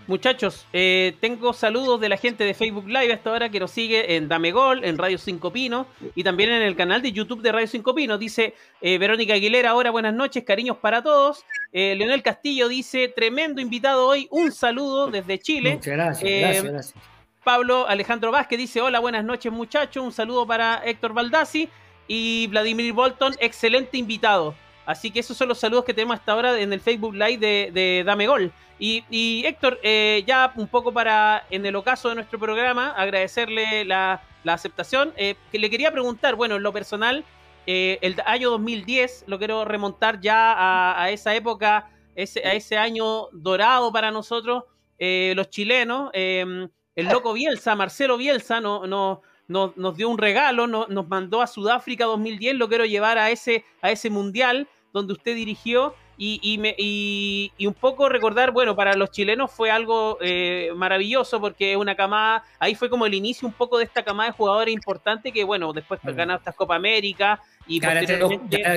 [0.10, 4.16] Muchachos, eh, tengo saludos de la gente de Facebook Live hasta ahora que nos sigue
[4.16, 5.86] en Dame Gol, en Radio 5 Pino
[6.16, 8.18] y también en el canal de YouTube de Radio 5 Pino.
[8.18, 11.46] Dice eh, Verónica Aguilera, ahora buenas noches, cariños para todos.
[11.72, 15.76] Eh, Leonel Castillo dice, tremendo invitado hoy, un saludo desde Chile.
[15.76, 17.04] Muchas gracias, gracias, gracias.
[17.44, 21.70] Pablo Alejandro Vázquez dice, hola, buenas noches muchachos, un saludo para Héctor Baldassi
[22.08, 24.56] y Vladimir Bolton, excelente invitado.
[24.90, 28.04] Así que esos son los saludos que tenemos hasta ahora en el Facebook Live de,
[28.04, 28.52] Dame Gol.
[28.80, 34.24] Y, Héctor, eh, ya un poco para, en el ocaso de nuestro programa, agradecerle la,
[34.48, 35.14] aceptación.
[35.16, 37.24] Eh, que le quería preguntar, bueno, en lo personal,
[37.68, 40.56] eh, el año 2010, lo quiero remontar ya
[41.00, 44.64] a, esa época, a ese año dorado para nosotros,
[44.98, 46.10] los chilenos.
[46.16, 52.06] el loco Bielsa, Marcelo Bielsa, no, no, nos dio un regalo, nos mandó a Sudáfrica
[52.06, 57.52] 2010, lo quiero llevar a ese, a ese mundial donde usted dirigió y, me, y,
[57.66, 62.76] un poco recordar, bueno, para los chilenos fue algo eh, maravilloso porque una camada, ahí
[62.76, 66.02] fue como el inicio un poco de esta camada de jugadores importantes que, bueno, después
[66.04, 66.12] mm.
[66.14, 68.34] ganaste esta Copa América y ganaste, dos,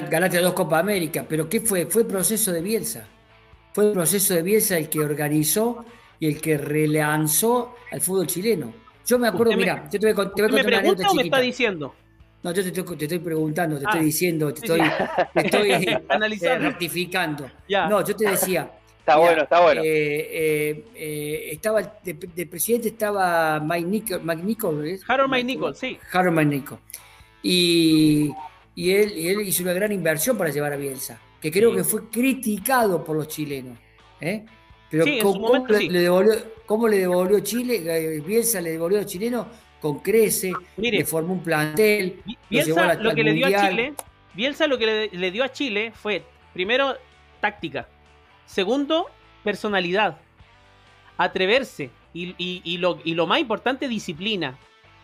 [0.09, 1.87] ganaste dos Copa América, pero ¿qué fue?
[1.87, 3.09] Fue proceso de Bielsa.
[3.73, 5.85] Fue el proceso de Bielsa el que organizó
[6.21, 8.73] y el que relanzó al fútbol chileno.
[9.05, 11.93] Yo me acuerdo, mira, yo te voy, te voy a contar una me está diciendo?
[12.43, 14.05] No, yo te estoy, preguntando, te estoy ah.
[14.05, 14.61] diciendo, te
[15.47, 16.69] estoy, eh, Analizando.
[16.71, 17.51] rectificando.
[17.89, 18.71] No, yo te decía.
[18.99, 19.81] Está bueno, está bueno.
[19.85, 23.87] Eh, eh, estaba de, presidente estaba Mike,
[24.43, 25.03] Nichols.
[25.09, 25.99] Harold Mike Nichols, sí.
[26.13, 26.81] Harold Mike Nichols.
[27.43, 28.31] Y,
[28.77, 33.05] él, él, hizo una gran inversión para llevar a Bielsa, que creo que fue criticado
[33.05, 33.79] por los chilenos.
[34.91, 36.35] Pero ¿cómo, le devolvió,
[36.67, 38.21] ¿cómo, le devolvió, Chile?
[38.27, 39.47] Bielsa le devolvió a los chilenos
[39.83, 42.23] con Crece, le formó un plantel.
[42.49, 43.95] Bielsa lo que le dio a Chile,
[44.33, 46.23] Bielsa lo que le, dio a Chile fue,
[46.55, 46.97] primero,
[47.41, 47.89] táctica.
[48.47, 49.11] Segundo,
[49.43, 50.19] personalidad.
[51.19, 51.91] Atreverse.
[52.15, 54.57] Y, lo, más importante, disciplina.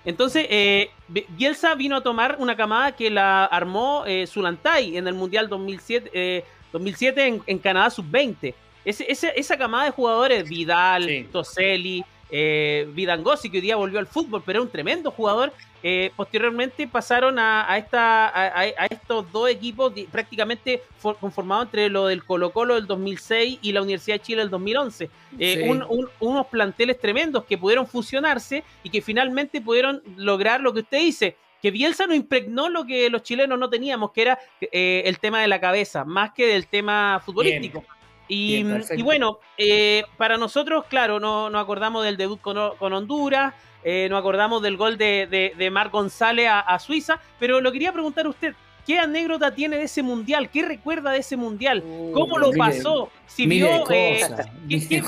[0.04, 5.14] Entonces, eh, Bielsa vino a tomar una camada que la armó eh, Zulantay en el
[5.14, 8.54] Mundial 2007, 2007 eh, en, Canadá Sub-20.
[8.84, 14.58] esa camada de jugadores, Vidal, Toselli, eh, Vidangosi, que hoy día volvió al fútbol, pero
[14.58, 15.52] era un tremendo jugador.
[15.82, 20.82] Eh, posteriormente pasaron a, esta, a, estos dos equipos prácticamente
[21.20, 25.08] conformados entre lo del Colo Colo del 2006 y la Universidad de Chile del 2011.
[25.38, 25.70] Eh,
[26.18, 31.36] unos planteles tremendos que pudieron fusionarse y que finalmente pudieron lograr lo que usted dice,
[31.62, 35.40] que Bielsa no impregnó lo que los chilenos no teníamos, que era eh, el tema
[35.40, 37.84] de la cabeza, más que del tema futbolístico.
[38.28, 38.62] Y,
[39.02, 44.62] bueno, eh, para nosotros, claro, no nos acordamos del debut con, Honduras, eh, nos acordamos
[44.62, 48.54] del gol de, de, Mar González a, Suiza, pero lo quería preguntar a usted,
[48.86, 50.50] ¿qué anécdota tiene de ese mundial?
[50.50, 51.82] ¿Qué recuerda de ese mundial?
[51.86, 53.10] Uh, ¿Cómo lo pasó?
[53.26, 54.20] Si vio, eh,
[54.68, 55.02] ¿qué,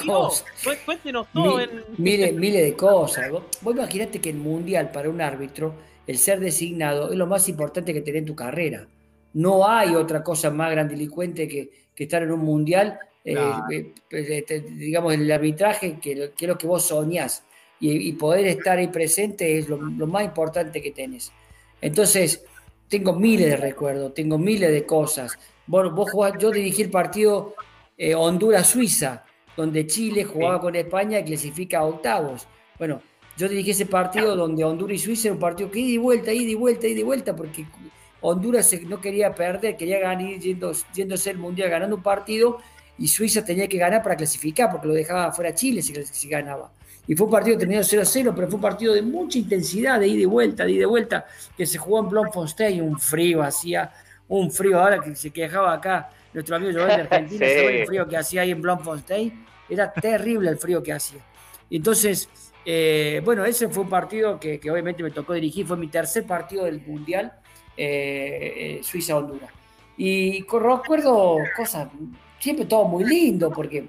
[0.86, 1.60] Cuéntenos todo.
[1.98, 3.30] Mire, mire de cosas.
[3.30, 3.44] Vos,
[3.74, 5.74] imaginate que el mundial para un árbitro,
[6.06, 8.86] el ser designado, es lo más importante que tener en tu carrera.
[9.34, 13.36] No hay otra cosa más grandilocuente que, que estar en un mundial eh,
[13.70, 17.44] eh, este, digamos, el arbitraje, que, es lo que vos soñás,
[17.82, 21.32] y, poder estar ahí presente es lo, más importante que tenés.
[21.80, 22.44] Entonces,
[22.88, 25.38] tengo miles de recuerdos, tengo miles de cosas.
[25.66, 27.54] Bueno, vos jugás, yo dirigí el partido
[27.96, 29.24] eh, Honduras-Suiza,
[29.56, 32.46] donde Chile jugaba con España y clasifica a octavos.
[32.78, 33.00] Bueno,
[33.38, 36.32] yo dirigí ese partido donde Honduras y Suiza era un partido que ida y vuelta,
[36.32, 37.64] ida y vuelta, ida y vuelta, porque
[38.20, 42.58] Honduras no quería perder, quería ganar, yendo, yéndose el mundial ganando un partido
[43.00, 46.70] y Suiza tenía que ganar para clasificar, porque lo dejaba fuera Chile si, ganaba.
[47.06, 50.20] Y fue un partido terminado 0-0, pero fue un partido de mucha intensidad, de ida
[50.20, 51.24] y vuelta, de ida y vuelta,
[51.56, 53.90] que se jugó en Bloemfontein, un frío, hacía
[54.28, 58.18] un frío, ahora que se quejaba acá nuestro amigo Joel de Argentina, el frío que
[58.18, 61.24] hacía ahí en Bloemfontein, era terrible el frío que hacía.
[61.70, 62.28] Entonces,
[62.66, 66.66] eh, bueno, ese fue un partido que, obviamente me tocó dirigir, fue mi tercer partido
[66.66, 67.32] del Mundial,
[67.78, 69.50] eh, eh, Suiza-Honduras.
[69.96, 71.88] Y recuerdo cosas
[72.40, 73.86] siempre todo muy lindo, porque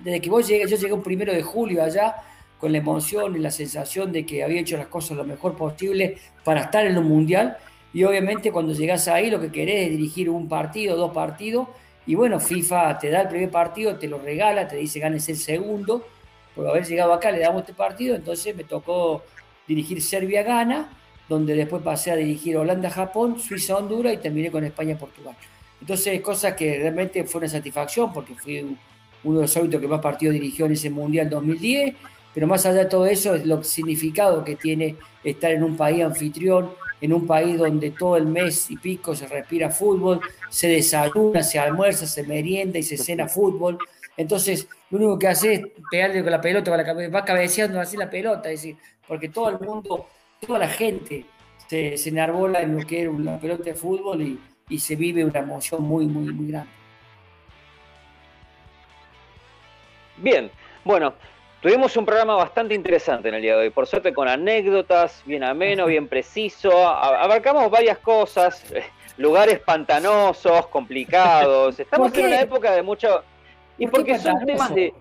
[0.00, 2.16] desde que vos llegué, yo llegué un primero de julio allá,
[2.58, 6.16] con la emoción y la sensación de que había hecho las cosas lo mejor posible
[6.42, 7.56] para estar en un mundial.
[7.92, 11.68] Y obviamente cuando llegás ahí lo que querés es dirigir un partido, dos partidos.
[12.06, 15.36] Y bueno, FIFA te da el primer partido, te lo regala, te dice ganes el
[15.36, 16.06] segundo.
[16.54, 19.22] Por haber llegado acá le damos este partido, entonces me tocó
[19.68, 20.90] dirigir Serbia-Gana,
[21.28, 25.36] donde después pasé a dirigir Holanda-Japón, Suiza-Honduras y terminé con España-Portugal.
[25.80, 28.76] Entonces, cosas que realmente fue una satisfacción porque fui
[29.24, 31.94] uno de los hábitos que más partidos dirigió en ese Mundial 2010,
[32.34, 36.02] pero más allá de todo eso es lo significado que tiene estar en un país
[36.04, 36.70] anfitrión,
[37.00, 41.58] en un país donde todo el mes y pico se respira fútbol, se desayuna, se
[41.58, 43.78] almuerza, se merienda y se cena fútbol.
[44.16, 47.96] Entonces, lo único que hace es pegarle con la pelota, con la, va cabeceando así
[47.96, 50.06] la pelota, es decir, porque todo el mundo,
[50.44, 51.26] toda la gente
[51.68, 54.38] se, se enarbola en lo que es una pelota de fútbol y,
[54.68, 56.70] y se vive una emoción muy, muy, muy grande.
[60.16, 60.50] Bien,
[60.84, 61.14] bueno,
[61.60, 65.44] tuvimos un programa bastante interesante en el día de hoy, por suerte con anécdotas, bien
[65.44, 68.64] ameno, bien preciso, abarcamos varias cosas,
[69.18, 73.22] lugares pantanosos, complicados, estamos en una época de mucho...
[73.78, 74.94] Y porque son temas de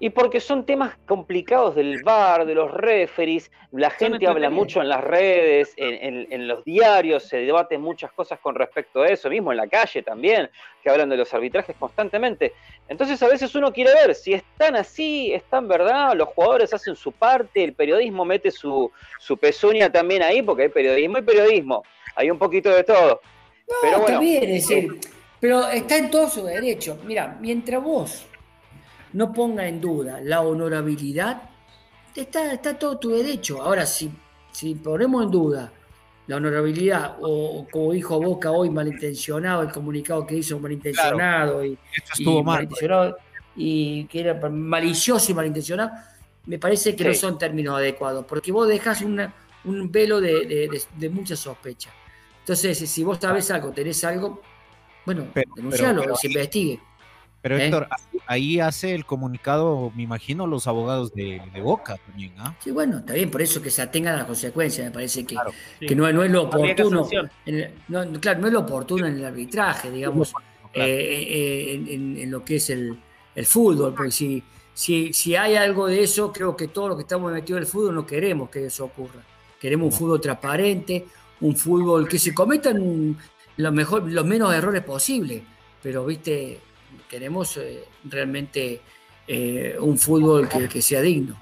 [0.00, 4.88] y porque son temas complicados del bar, de los referees, la gente habla mucho en
[4.88, 9.56] las redes, en, los diarios, se debaten muchas cosas con respecto a eso, mismo en
[9.56, 10.48] la calle también,
[10.82, 12.52] que hablan de los arbitrajes constantemente.
[12.88, 17.10] Entonces a veces uno quiere ver si están así, están verdad, los jugadores hacen su
[17.10, 21.82] parte, el periodismo mete su, su pezuña también ahí, porque hay periodismo y periodismo,
[22.14, 23.20] hay un poquito de todo.
[23.82, 24.76] pero bueno, está
[25.40, 26.98] pero está en todo su derecho.
[27.04, 28.26] Mira, mientras vos
[29.12, 31.42] no ponga en duda la honorabilidad,
[32.14, 33.62] está, está todo tu derecho.
[33.62, 34.10] Ahora, si,
[34.52, 35.72] si ponemos en duda
[36.26, 41.78] la honorabilidad, o, como dijo Boca hoy, malintencionado, el comunicado que hizo malintencionado y,
[43.56, 45.90] y que era malicioso y malintencionado,
[46.46, 51.34] me parece que no son términos adecuados, porque vos dejas un velo de, de, mucha
[51.36, 51.90] sospecha.
[52.40, 54.40] Entonces, si vos sabés algo, tenés algo,
[55.04, 56.80] bueno, denuncialo, se investigue.
[57.48, 57.64] Pero ¿Eh?
[57.64, 57.88] Héctor,
[58.26, 62.54] ahí hace el comunicado, me imagino, los abogados de, Boca también, ¿ah?
[62.62, 65.34] Sí, bueno, está bien, por eso que se atengan a las consecuencias, me parece que,
[65.80, 67.08] que no, no, es lo oportuno.
[67.46, 70.34] En no, claro, no es lo oportuno en el arbitraje, digamos,
[70.74, 72.98] eh, eh, en, lo que es el,
[73.44, 74.42] fútbol, porque si,
[74.74, 77.70] si, si hay algo de eso, creo que todos los que estamos metidos en el
[77.70, 79.22] fútbol no queremos que eso ocurra.
[79.58, 81.06] Queremos un fútbol transparente,
[81.40, 83.16] un fútbol que se cometan
[83.56, 85.42] los, mejor, los menos errores posibles,
[85.82, 86.60] pero, viste,
[87.08, 88.80] queremos eh, realmente
[89.26, 91.36] eh, un fútbol que, sea digno.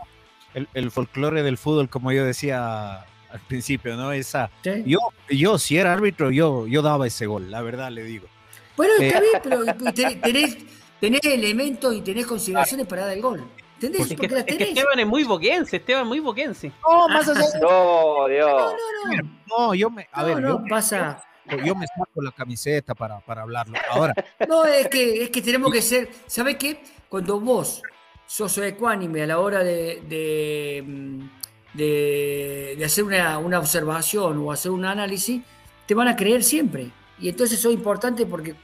[0.73, 4.13] El, folclore del fútbol, como yo decía al principio, ¿no?
[4.13, 4.51] Esa,
[4.87, 4.99] yo,
[5.29, 8.27] yo, si era árbitro, yo, yo daba ese gol, la verdad le digo.
[8.77, 9.93] Bueno, está eh, bien, pero
[10.23, 10.57] tenés,
[10.99, 13.45] tenés, elementos y tenés consideraciones para dar el gol.
[13.75, 14.11] ¿Entendés?
[14.11, 16.73] Es que, Esteban es muy boquense, Esteban muy boquense.
[16.83, 18.49] No, más allá No, Dios.
[18.49, 19.37] No, no, no.
[19.47, 20.09] No, yo me.
[20.13, 21.26] A ver, no, pasa
[21.65, 23.79] yo me saco la camiseta para, hablarlo.
[23.91, 24.15] Ahora.
[24.49, 26.09] No, es que, es que tenemos que ser.
[26.27, 26.83] ¿Sabes qué?
[27.09, 27.83] Cuando vos
[28.27, 30.03] sos ecuánime a la hora de,
[31.75, 35.43] de, hacer una, observación o hacer un análisis,
[35.87, 36.91] te van a creer siempre.
[37.19, 38.55] Y entonces eso es importante porque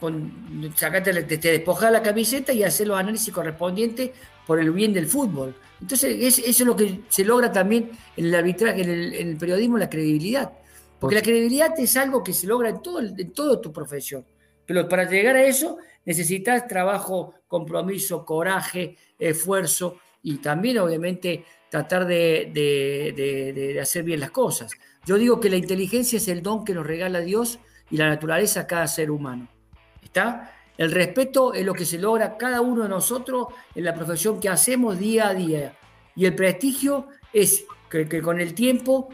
[0.00, 4.10] con, sacate, te, te despojas la camiseta y hacer los análisis correspondientes
[4.46, 5.54] por el bien del fútbol.
[5.80, 9.90] Entonces, eso es lo que se logra también en el arbitraje, en el periodismo, la
[9.90, 10.52] credibilidad.
[11.04, 14.24] Porque la credibilidad es algo que se logra en, todo, en toda tu profesión.
[14.64, 15.76] Pero para llegar a eso
[16.06, 24.72] necesitas trabajo, compromiso, coraje, esfuerzo y también obviamente tratar de, hacer bien las cosas.
[25.04, 27.58] Yo digo que la inteligencia es el don que nos regala Dios
[27.90, 29.46] y la naturaleza a cada ser humano.
[30.02, 30.56] ¿Está?
[30.78, 34.48] El respeto es lo que se logra cada uno de nosotros en la profesión que
[34.48, 35.76] hacemos día a día.
[36.16, 39.10] Y el prestigio es que con el tiempo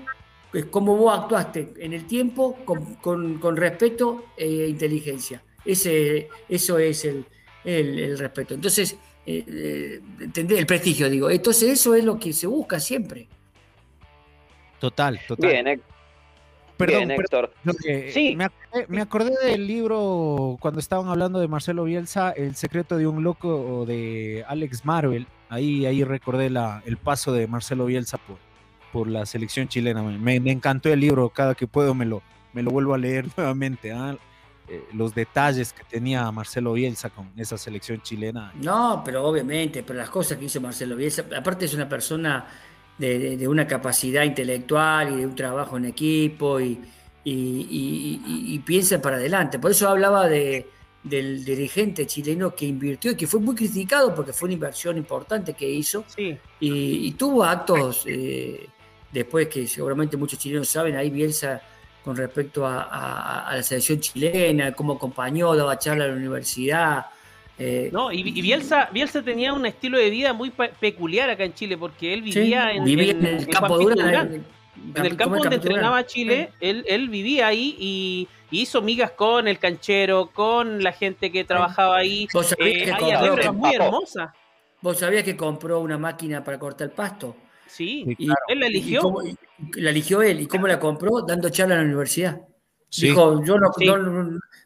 [0.70, 5.42] cómo vos actuaste en el tiempo con, respeto e inteligencia.
[5.64, 8.54] Ese, eso es el, respeto.
[8.54, 8.96] Entonces,
[9.26, 10.00] eh, eh
[10.34, 11.30] el prestigio, digo.
[11.30, 13.28] Entonces, eso es lo que se busca siempre.
[14.78, 15.50] Total, total.
[15.50, 15.82] Bien,
[16.80, 17.52] Perdón, Héctor.
[18.10, 18.34] sí.
[18.88, 23.84] me, acordé, del libro cuando estaban hablando de Marcelo Bielsa, El secreto de un loco
[23.84, 25.26] de Alex Marvel.
[25.50, 28.38] Ahí, ahí recordé la, el paso de Marcelo Bielsa por,
[28.92, 30.02] por la selección chilena.
[30.02, 32.22] Me, encantó el libro, cada que puedo me lo,
[32.52, 33.92] me lo vuelvo a leer nuevamente.
[33.92, 34.16] ¿ah?
[34.68, 38.52] Eh, los detalles que tenía Marcelo Bielsa con esa selección chilena.
[38.60, 42.46] No, pero obviamente, pero las cosas que hizo Marcelo Bielsa, aparte es una persona
[42.98, 46.78] de, una capacidad intelectual y de un trabajo en equipo y,
[47.24, 49.58] y piensa para adelante.
[49.58, 50.68] Por eso hablaba de,
[51.02, 55.54] del dirigente chileno que invirtió y que fue muy criticado porque fue una inversión importante
[55.54, 56.04] que hizo
[56.60, 58.68] y, tuvo actos eh,
[59.12, 61.62] después que seguramente muchos chilenos saben, ahí Bielsa
[62.04, 67.06] con respecto a, la selección chilena, cómo acompañó, daba charla a la universidad.
[67.58, 71.76] Eh, no, y, Bielsa, Bielsa tenía un estilo de vida muy peculiar acá en Chile,
[71.76, 74.46] porque él vivía, en, el campo Durán.
[74.94, 79.58] En el campo donde entrenaba Chile, él, él vivía ahí y hizo migas con el
[79.58, 82.26] canchero, con la gente que trabajaba ahí.
[82.32, 84.34] ¿Vos sabías eh, que muy hermosa.
[84.80, 87.36] ¿Vos sabías que compró una máquina para cortar el pasto?
[87.70, 88.16] Sí,
[88.48, 89.14] él la eligió.
[89.76, 90.40] la eligió él.
[90.40, 91.22] ¿Y cómo la compró?
[91.22, 92.40] Dando charla en la universidad.
[92.96, 93.70] Dijo, yo no,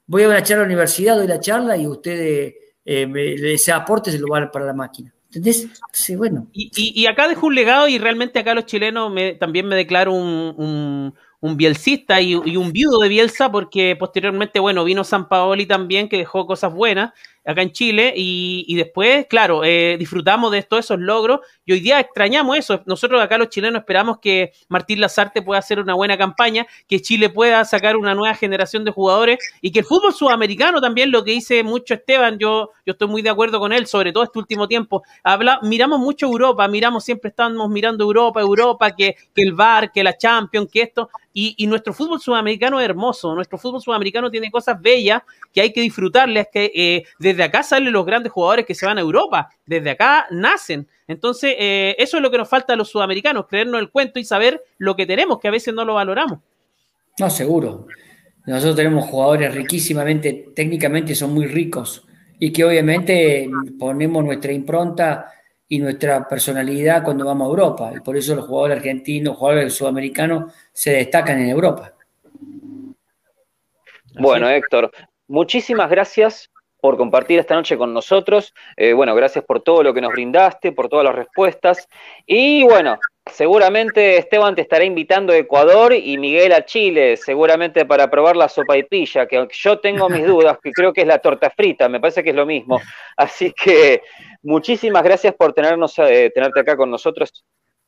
[0.06, 4.18] voy a una charla a la universidad, doy la charla y ustedes ese aporte se
[4.18, 5.12] lo va para la máquina.
[5.26, 5.68] ¿Entendés?
[5.92, 6.46] Sí, bueno.
[6.52, 11.12] Y, acá dejo un legado y realmente acá los chilenos me, también me declaro un,
[11.44, 16.16] un bielcista y, un viudo de Bielsa, porque posteriormente, bueno, vino San Paoli también, que
[16.16, 17.12] dejó cosas buenas
[17.44, 22.00] acá en Chile, y, después, claro, eh, disfrutamos de todos esos logros, y hoy día
[22.00, 22.82] extrañamos eso.
[22.86, 27.28] Nosotros acá los chilenos esperamos que Martín Lazarte pueda hacer una buena campaña, que Chile
[27.28, 31.32] pueda sacar una nueva generación de jugadores, y que el fútbol sudamericano también, lo que
[31.32, 34.68] dice mucho Esteban, yo, yo estoy muy de acuerdo con él, sobre todo este último
[34.68, 35.02] tiempo.
[35.22, 40.02] Habla, miramos mucho Europa, miramos, siempre estamos mirando Europa, Europa, que, que el VAR, que
[40.02, 44.80] la Champions, que esto, y, nuestro fútbol sudamericano es hermoso, nuestro fútbol sudamericano tiene cosas
[44.80, 45.22] bellas
[45.52, 47.04] que hay que disfrutarles, que eh,
[47.34, 50.86] desde acá salen los grandes jugadores que se van a Europa, desde acá nacen.
[51.08, 54.24] Entonces, eh, eso es lo que nos falta a los sudamericanos, creernos el cuento y
[54.24, 56.38] saber lo que tenemos, que a veces no lo valoramos.
[57.18, 57.86] No, seguro.
[58.46, 62.06] Nosotros tenemos jugadores riquísimamente, técnicamente son muy ricos
[62.38, 65.32] y que obviamente ponemos nuestra impronta
[65.66, 67.92] y nuestra personalidad cuando vamos a Europa.
[67.96, 71.94] Y por eso los jugadores argentinos, los jugadores sudamericanos se destacan en Europa.
[74.16, 74.92] Bueno, Héctor,
[75.26, 76.50] muchísimas gracias
[76.84, 78.52] por compartir esta noche con nosotros.
[78.76, 81.88] Eh, bueno, gracias por todo lo que nos brindaste, por todas las respuestas.
[82.26, 88.10] Y bueno, seguramente Esteban te estará invitando a Ecuador y Miguel a Chile, seguramente para
[88.10, 91.20] probar la sopa y pilla, que yo tengo mis dudas, que creo que es la
[91.20, 92.78] torta frita, me parece que es lo mismo.
[93.16, 94.02] Así que
[94.42, 97.30] muchísimas gracias por tenernos, eh, tenerte acá con nosotros.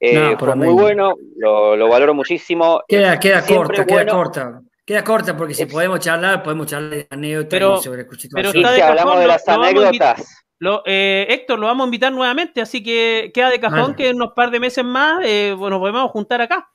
[0.00, 2.80] Eh, fue muy bueno, lo, valoro muchísimo.
[2.88, 4.62] Queda, queda corta, queda corta.
[4.86, 9.18] Queda corta porque si podemos charlar, podemos charlar de anécdotas pero, sobre Pero si hablamos
[9.18, 10.44] de las anécdotas.
[10.58, 14.16] Lo, eh, Héctor, lo vamos a invitar nuevamente, así que queda de cajón que en
[14.16, 16.68] unos par de meses más eh, nos podemos juntar acá.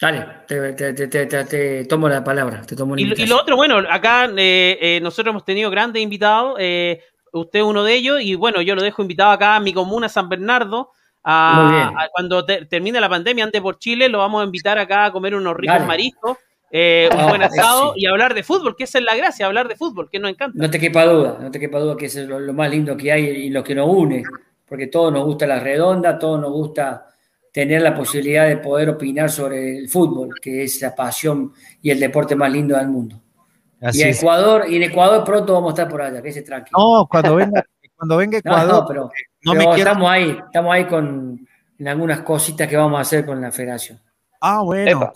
[0.00, 2.62] Dale, te, tomo la palabra.
[2.62, 7.58] Te tomo y, y, lo otro, bueno, acá eh, nosotros hemos tenido grandes invitados, usted
[7.60, 10.30] es uno de ellos, y bueno, yo lo dejo invitado acá a mi comuna, San
[10.30, 10.90] Bernardo.
[11.22, 15.34] A, cuando termine la pandemia, antes por Chile, lo vamos a invitar acá a comer
[15.34, 16.38] unos ricos mariscos.
[16.74, 19.76] Eh, un buen asado y hablar de fútbol, que esa es la gracia, hablar de
[19.76, 20.56] fútbol, que nos encanta.
[20.58, 23.12] No te quepa duda, no te quepa duda que eso es lo, más lindo que
[23.12, 24.22] hay y lo que nos une,
[24.66, 27.08] porque todos nos gusta la redonda, todos nos gusta
[27.52, 31.52] tener la posibilidad de poder opinar sobre el fútbol, que es la pasión
[31.82, 33.20] y el deporte más lindo del mundo.
[33.92, 36.78] y en Ecuador, y en Ecuador pronto vamos a estar por allá, que se tranquilo.
[36.78, 37.62] No, cuando venga,
[37.94, 39.10] cuando venga Ecuador, pero,
[39.54, 41.46] me estamos ahí, estamos ahí con
[41.78, 44.00] en algunas cositas que vamos a hacer con la federación.
[44.44, 45.12] Ah, bueno,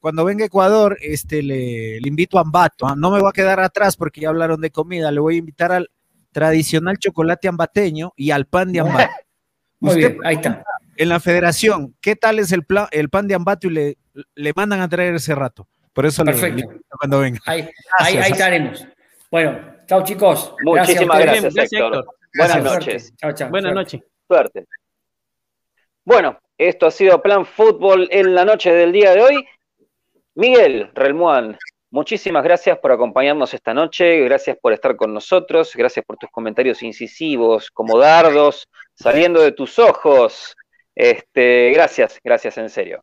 [0.00, 2.88] cuando, venga, Ecuador, este, le, invito a Ambato.
[2.88, 2.96] ¿ah?
[2.96, 5.12] No me voy a quedar atrás porque ya hablaron de comida.
[5.12, 5.88] Le voy a invitar al
[6.32, 9.12] tradicional chocolate ambateño y al pan de Ambato.
[9.78, 10.64] Muy bien, ahí está.
[10.96, 13.68] En la federación, ¿qué tal es el, el pan de Ambato?
[13.68, 13.98] Y le,
[14.34, 15.68] le mandan a traer ese rato.
[15.92, 16.64] Por eso Perfecto.
[16.98, 17.38] cuando venga.
[17.46, 18.84] Ahí, ahí, estaremos.
[19.30, 20.56] Bueno, chao chicos.
[20.64, 22.06] Muchísimas gracias, Héctor.
[22.36, 23.14] Buenas noches.
[23.18, 23.50] Chao, chao.
[23.50, 24.00] Buenas noches.
[24.26, 24.66] Suerte.
[26.04, 26.38] Bueno,
[26.68, 29.48] esto ha sido Plan Fútbol en la noche del día de hoy.
[30.34, 31.58] Miguel Relmuán,
[31.90, 36.82] muchísimas gracias por acompañarnos esta noche, gracias por estar con nosotros, gracias por tus comentarios
[36.82, 40.54] incisivos, como dardos, saliendo de tus ojos.
[40.94, 43.02] Este, gracias, gracias en serio.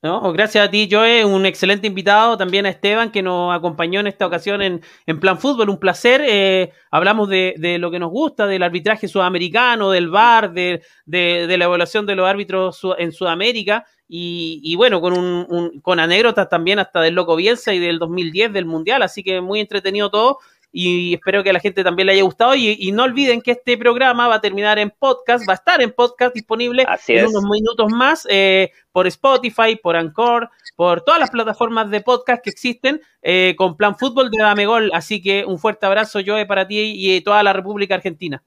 [0.00, 4.06] No, gracias a ti, Joe, un excelente invitado, también a Esteban que nos acompañó en
[4.06, 6.22] esta ocasión en, en Plan Fútbol, un placer.
[6.24, 11.58] Eh, hablamos de, de, lo que nos gusta, del arbitraje sudamericano, del VAR, de, de
[11.58, 16.78] la evaluación de los árbitros en Sudamérica y, y bueno, con, un, con anécdotas también
[16.78, 20.38] hasta del Loco Bielsa y del 2010 del Mundial, así que muy entretenido todo
[20.70, 22.54] y espero que a la gente también le haya gustado.
[22.54, 25.92] Y, no olviden que este programa va a terminar en podcast, va a estar en
[25.92, 31.90] podcast disponible en unos minutos más eh, por Spotify, por Anchor, por todas las plataformas
[31.90, 34.90] de podcast que existen eh, con Plan Fútbol de Dame Gol.
[34.92, 38.42] Así que un fuerte abrazo, Joe, para ti y toda la República Argentina.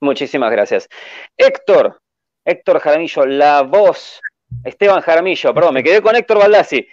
[0.00, 0.88] Muchísimas gracias.
[1.36, 2.00] Héctor,
[2.44, 4.20] Héctor Jaramillo, la voz,
[4.64, 6.86] Esteban Jaramillo, perdón, me quedé con Héctor Baldassi,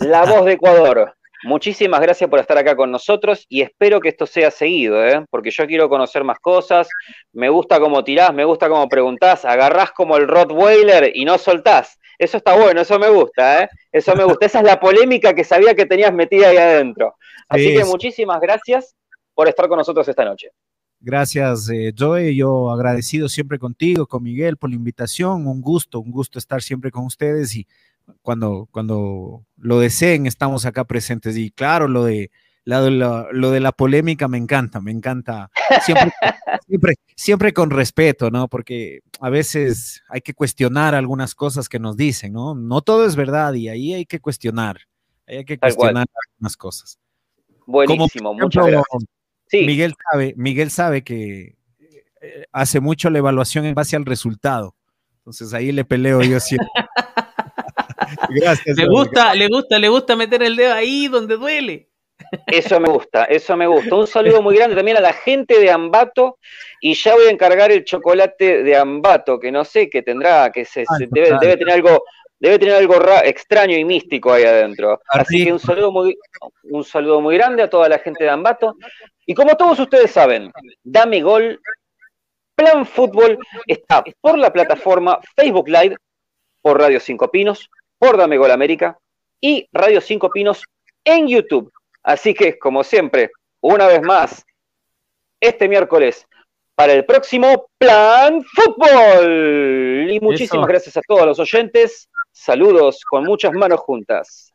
[0.00, 1.14] la voz de Ecuador.
[1.44, 5.24] Muchísimas gracias por estar acá con nosotros y espero que esto sea seguido, ¿eh?
[5.28, 6.88] porque yo quiero conocer más cosas.
[7.32, 11.98] Me gusta cómo tirás, me gusta cómo preguntás, agarrás como el Rottweiler y no soltás.
[12.18, 13.68] Eso está bueno, eso me gusta, ¿eh?
[13.90, 14.46] Eso me gusta.
[14.46, 17.16] Esa es la polémica que sabía que tenías metida ahí adentro.
[17.48, 18.94] Así que muchísimas gracias
[19.34, 20.50] por estar con nosotros esta noche.
[21.00, 22.36] Gracias, eh, Joey.
[22.36, 25.48] Yo agradecido siempre contigo, con Miguel, por la invitación.
[25.48, 27.66] Un gusto, un gusto estar siempre con ustedes y
[28.22, 31.36] cuando, cuando lo deseen, estamos acá presentes.
[31.36, 32.30] Y claro, lo de,
[32.64, 35.50] lo, de la polémica me encanta, me encanta.
[35.84, 36.12] Siempre,
[36.68, 38.48] siempre, siempre con respeto, ¿no?
[38.48, 42.54] Porque a veces hay que cuestionar algunas cosas que nos dicen, ¿no?
[42.54, 44.80] No todo es verdad y ahí hay que cuestionar,
[45.26, 46.98] hay que cuestionar algunas cosas.
[47.66, 49.04] Buenísimo, muchas gracias.
[49.52, 51.56] Miguel sabe, Miguel sabe que
[52.20, 54.74] eh, hace mucho la evaluación en base al resultado.
[55.18, 56.68] Entonces ahí le peleo yo siempre.
[58.34, 58.76] Gracias.
[58.76, 61.88] Le gusta, le gusta, le gusta meter el dedo ahí donde duele.
[62.46, 63.94] Eso me gusta, eso me gusta.
[63.94, 66.38] Un saludo muy grande también a la gente de Ambato
[66.80, 70.64] y ya voy a encargar el chocolate de Ambato, que no sé, que tendrá, que
[70.64, 72.04] se, debe, tener algo,
[72.38, 75.00] debe tener algo extraño y místico ahí adentro.
[75.08, 76.16] Así que un saludo muy,
[76.64, 78.76] un saludo muy grande a toda la gente de Ambato.
[79.26, 80.50] Y como todos ustedes saben,
[80.82, 81.60] Dame Gol,
[82.54, 85.96] Plan Fútbol está por la plataforma Facebook Live,
[86.60, 87.68] por Radio 5 Pinos,
[88.02, 88.98] por Dame Gol América
[89.40, 90.64] y Radio 5 Pinos
[91.04, 91.72] en YouTube.
[92.02, 93.30] Así que, como siempre,
[93.60, 94.44] una vez más,
[95.38, 96.26] este miércoles,
[96.74, 100.10] para el próximo Plan Fútbol.
[100.10, 102.08] Y muchísimas gracias a todos los oyentes.
[102.32, 104.52] Saludos con muchas manos juntas.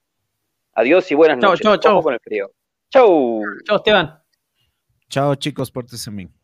[0.74, 1.62] Adiós y buenas noches.
[1.62, 2.02] Chao, chao, chao.
[2.02, 2.52] con el frío.
[2.91, 3.43] Chau.
[3.64, 4.22] Chao, Esteban.
[5.08, 6.36] Chao, chicos, pórtense bien.